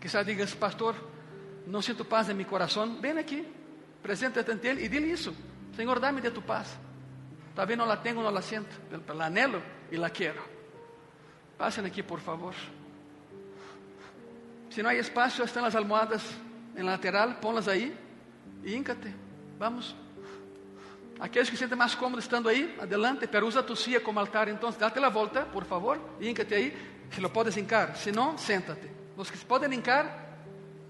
[0.00, 0.96] Quizás digas, pastor,
[1.66, 3.00] não sinto paz em meu coração.
[3.00, 3.46] Ven aqui,
[4.04, 5.34] presenta-te ante ele e dile isso.
[5.74, 6.78] Senhor, dá-me de tu paz.
[7.54, 10.42] Talvez não la tenho, não la siento, pero la anhelo e la quero.
[11.56, 12.54] Pasen aqui, por favor.
[14.68, 16.22] Se não há espaço, estão as almohadas
[16.76, 17.96] em lateral, ponlas aí
[18.62, 19.14] e íncate.
[19.58, 19.96] Vamos.
[21.18, 24.48] Aqueles que se sentem mais cômodos estando aí, adelante, pero usa tu silla como altar,
[24.48, 26.76] então date a volta, por favor, íncate aí,
[27.10, 28.90] se lo puedes hincar, se não, séntate.
[29.16, 30.04] Los que se podem hincar,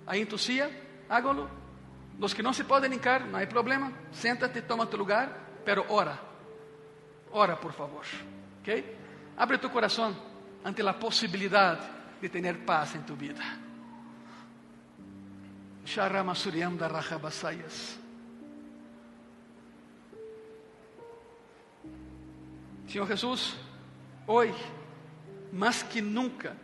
[0.04, 0.68] aí em tu silla,
[1.08, 1.62] hágalo.
[2.18, 5.28] Los que não se podem hincar, não há problema, séntate, toma tu lugar,
[5.64, 6.18] pero ora,
[7.30, 8.06] ora por favor,
[8.60, 8.96] ok?
[9.36, 10.16] Abre tu coração
[10.64, 11.82] ante a possibilidade
[12.20, 13.42] de ter paz em tu vida.
[15.84, 17.98] Sharama Suryam da Rahabasayas.
[22.88, 23.56] Senhor Jesus,
[24.26, 24.72] hoje,
[25.52, 26.56] mais que nunca,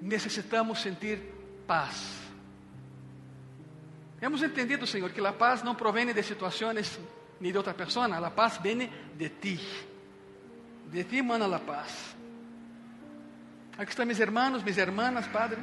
[0.00, 1.18] necessitamos sentir
[1.66, 2.25] paz.
[4.20, 6.98] Hemos entendido, Senhor, que a paz não provém de situações
[7.38, 9.60] nem de outra pessoa, a paz vem de ti.
[10.86, 12.16] De ti mana a paz.
[13.76, 15.60] Aqui estão meus irmãos, minhas irmãs, Padre.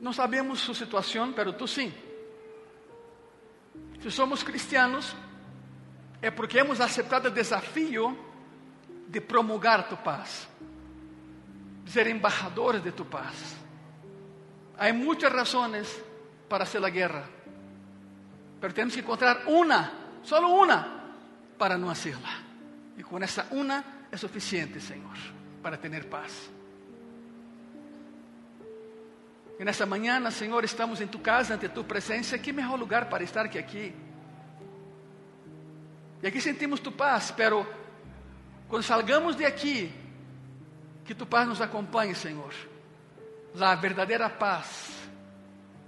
[0.00, 1.92] Não sabemos sua situação, mas tu sim.
[4.00, 5.14] Se somos cristianos,
[6.22, 8.18] é porque hemos aceptado o desafio
[9.08, 10.48] de promulgar tu paz,
[11.84, 13.54] de ser embajadores de tu paz.
[14.78, 16.02] Há muitas razões
[16.52, 17.24] para hacer a guerra,
[18.60, 19.90] pero temos que encontrar uma,
[20.22, 21.02] solo uma,
[21.56, 22.28] para não hacerla.
[22.94, 25.16] E com essa uma é suficiente, Senhor,
[25.62, 26.50] para ter paz.
[29.58, 32.36] E nessa manhã, Senhor, estamos em tu casa, ante tu presença.
[32.36, 33.94] Que melhor lugar para estar que aqui.
[36.22, 37.66] E aqui sentimos tu paz, pero
[38.68, 39.90] quando salgamos de aqui,
[41.06, 42.52] que tu paz nos acompanhe, Senhor.
[43.54, 45.01] La verdadeira paz.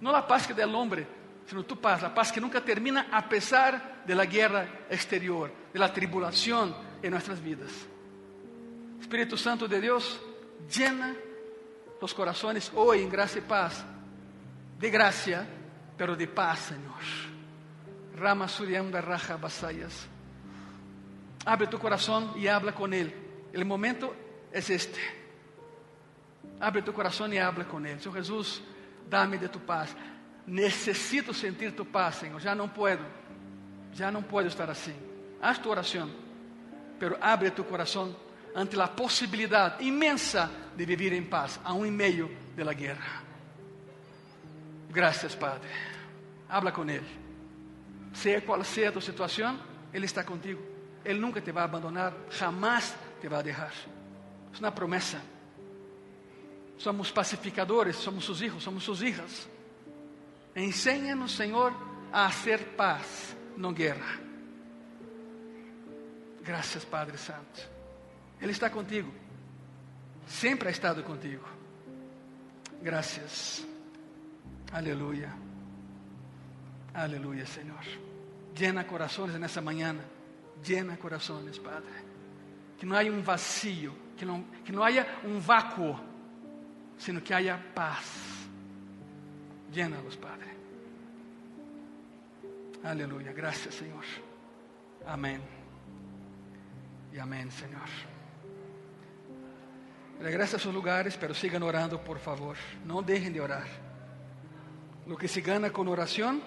[0.04, 1.06] Não a paz que del hombre,
[1.46, 5.78] sino tu paz, a paz que nunca termina a pesar de la guerra exterior, de
[5.78, 7.70] la tribulación en nuestras vidas.
[9.00, 10.20] Espíritu Santo de Dios,
[10.70, 11.14] llena
[12.02, 13.82] los corazones hoy en gracia y paz,
[14.78, 15.46] de gracia,
[15.96, 17.00] pero de paz, Señor.
[18.14, 20.06] Rama Suriamba Raja Basayas.
[21.46, 23.10] Abre tu corazón y habla con Él.
[23.54, 24.14] El momento
[24.52, 25.00] es este.
[26.60, 27.98] Abre tu corazón y habla con Él.
[28.00, 28.62] Señor Jesús,
[29.08, 29.94] dame de tu paz.
[30.46, 32.40] Necesito sentir tu paz, Señor.
[32.40, 33.00] Ya no puedo.
[33.94, 34.92] Ya no puedo estar así.
[35.40, 36.10] Haz tu oración,
[36.98, 38.16] pero abre tu corazón
[38.54, 43.22] ante la posibilidad inmensa de vivir en paz, aún en medio de la guerra.
[44.90, 45.68] Gracias, Padre.
[46.48, 47.02] Habla con Él.
[48.12, 49.58] Sea cual sea tu situación,
[49.92, 50.60] Él está contigo.
[51.04, 53.72] Él nunca te va a abandonar, jamás te va a dejar.
[54.52, 55.20] Es una promesa.
[56.76, 59.48] Somos pacificadores, somos sus hijos, somos sus hijas.
[60.54, 61.72] Enséñanos, Señor,
[62.12, 64.20] a hacer paz, no guerra.
[66.44, 67.60] Gracias, Padre Santo.
[68.40, 69.08] Ele está contigo.
[70.26, 71.42] Sempre ha estado contigo.
[72.82, 73.64] Gracias.
[74.72, 75.34] Aleluya.
[76.92, 77.82] Aleluya, Señor.
[78.56, 79.96] Llena corazones nessa manhã.
[80.62, 82.04] Llena corazones, Padre.
[82.78, 85.98] Que não haya um vacío, que não, que não haya um vácuo,
[86.98, 88.04] sino que haya paz.
[89.72, 90.54] Llénalos, Padre.
[92.84, 93.32] Aleluya.
[93.32, 94.04] Gracias, Señor.
[95.06, 95.40] Amén.
[97.12, 97.88] Y amén, Señor.
[100.20, 102.56] Regrese a sus lugares, pero sigan orando, por favor.
[102.84, 103.66] No dejen de orar.
[105.06, 106.42] Lo que se gana con oración,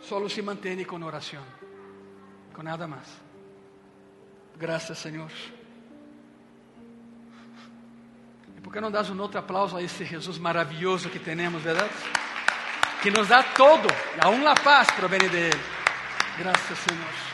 [0.00, 1.44] solo se mantiene con oración.
[2.52, 3.06] Con nada más.
[4.58, 5.30] Gracias, Señor.
[8.64, 11.92] Por não das um outro aplauso a esse Jesus maravilhoso que temos, verdade?
[13.02, 13.86] Que nos dá todo,
[14.22, 15.50] aún la paz provém de.
[16.38, 17.33] Graças, Senhor.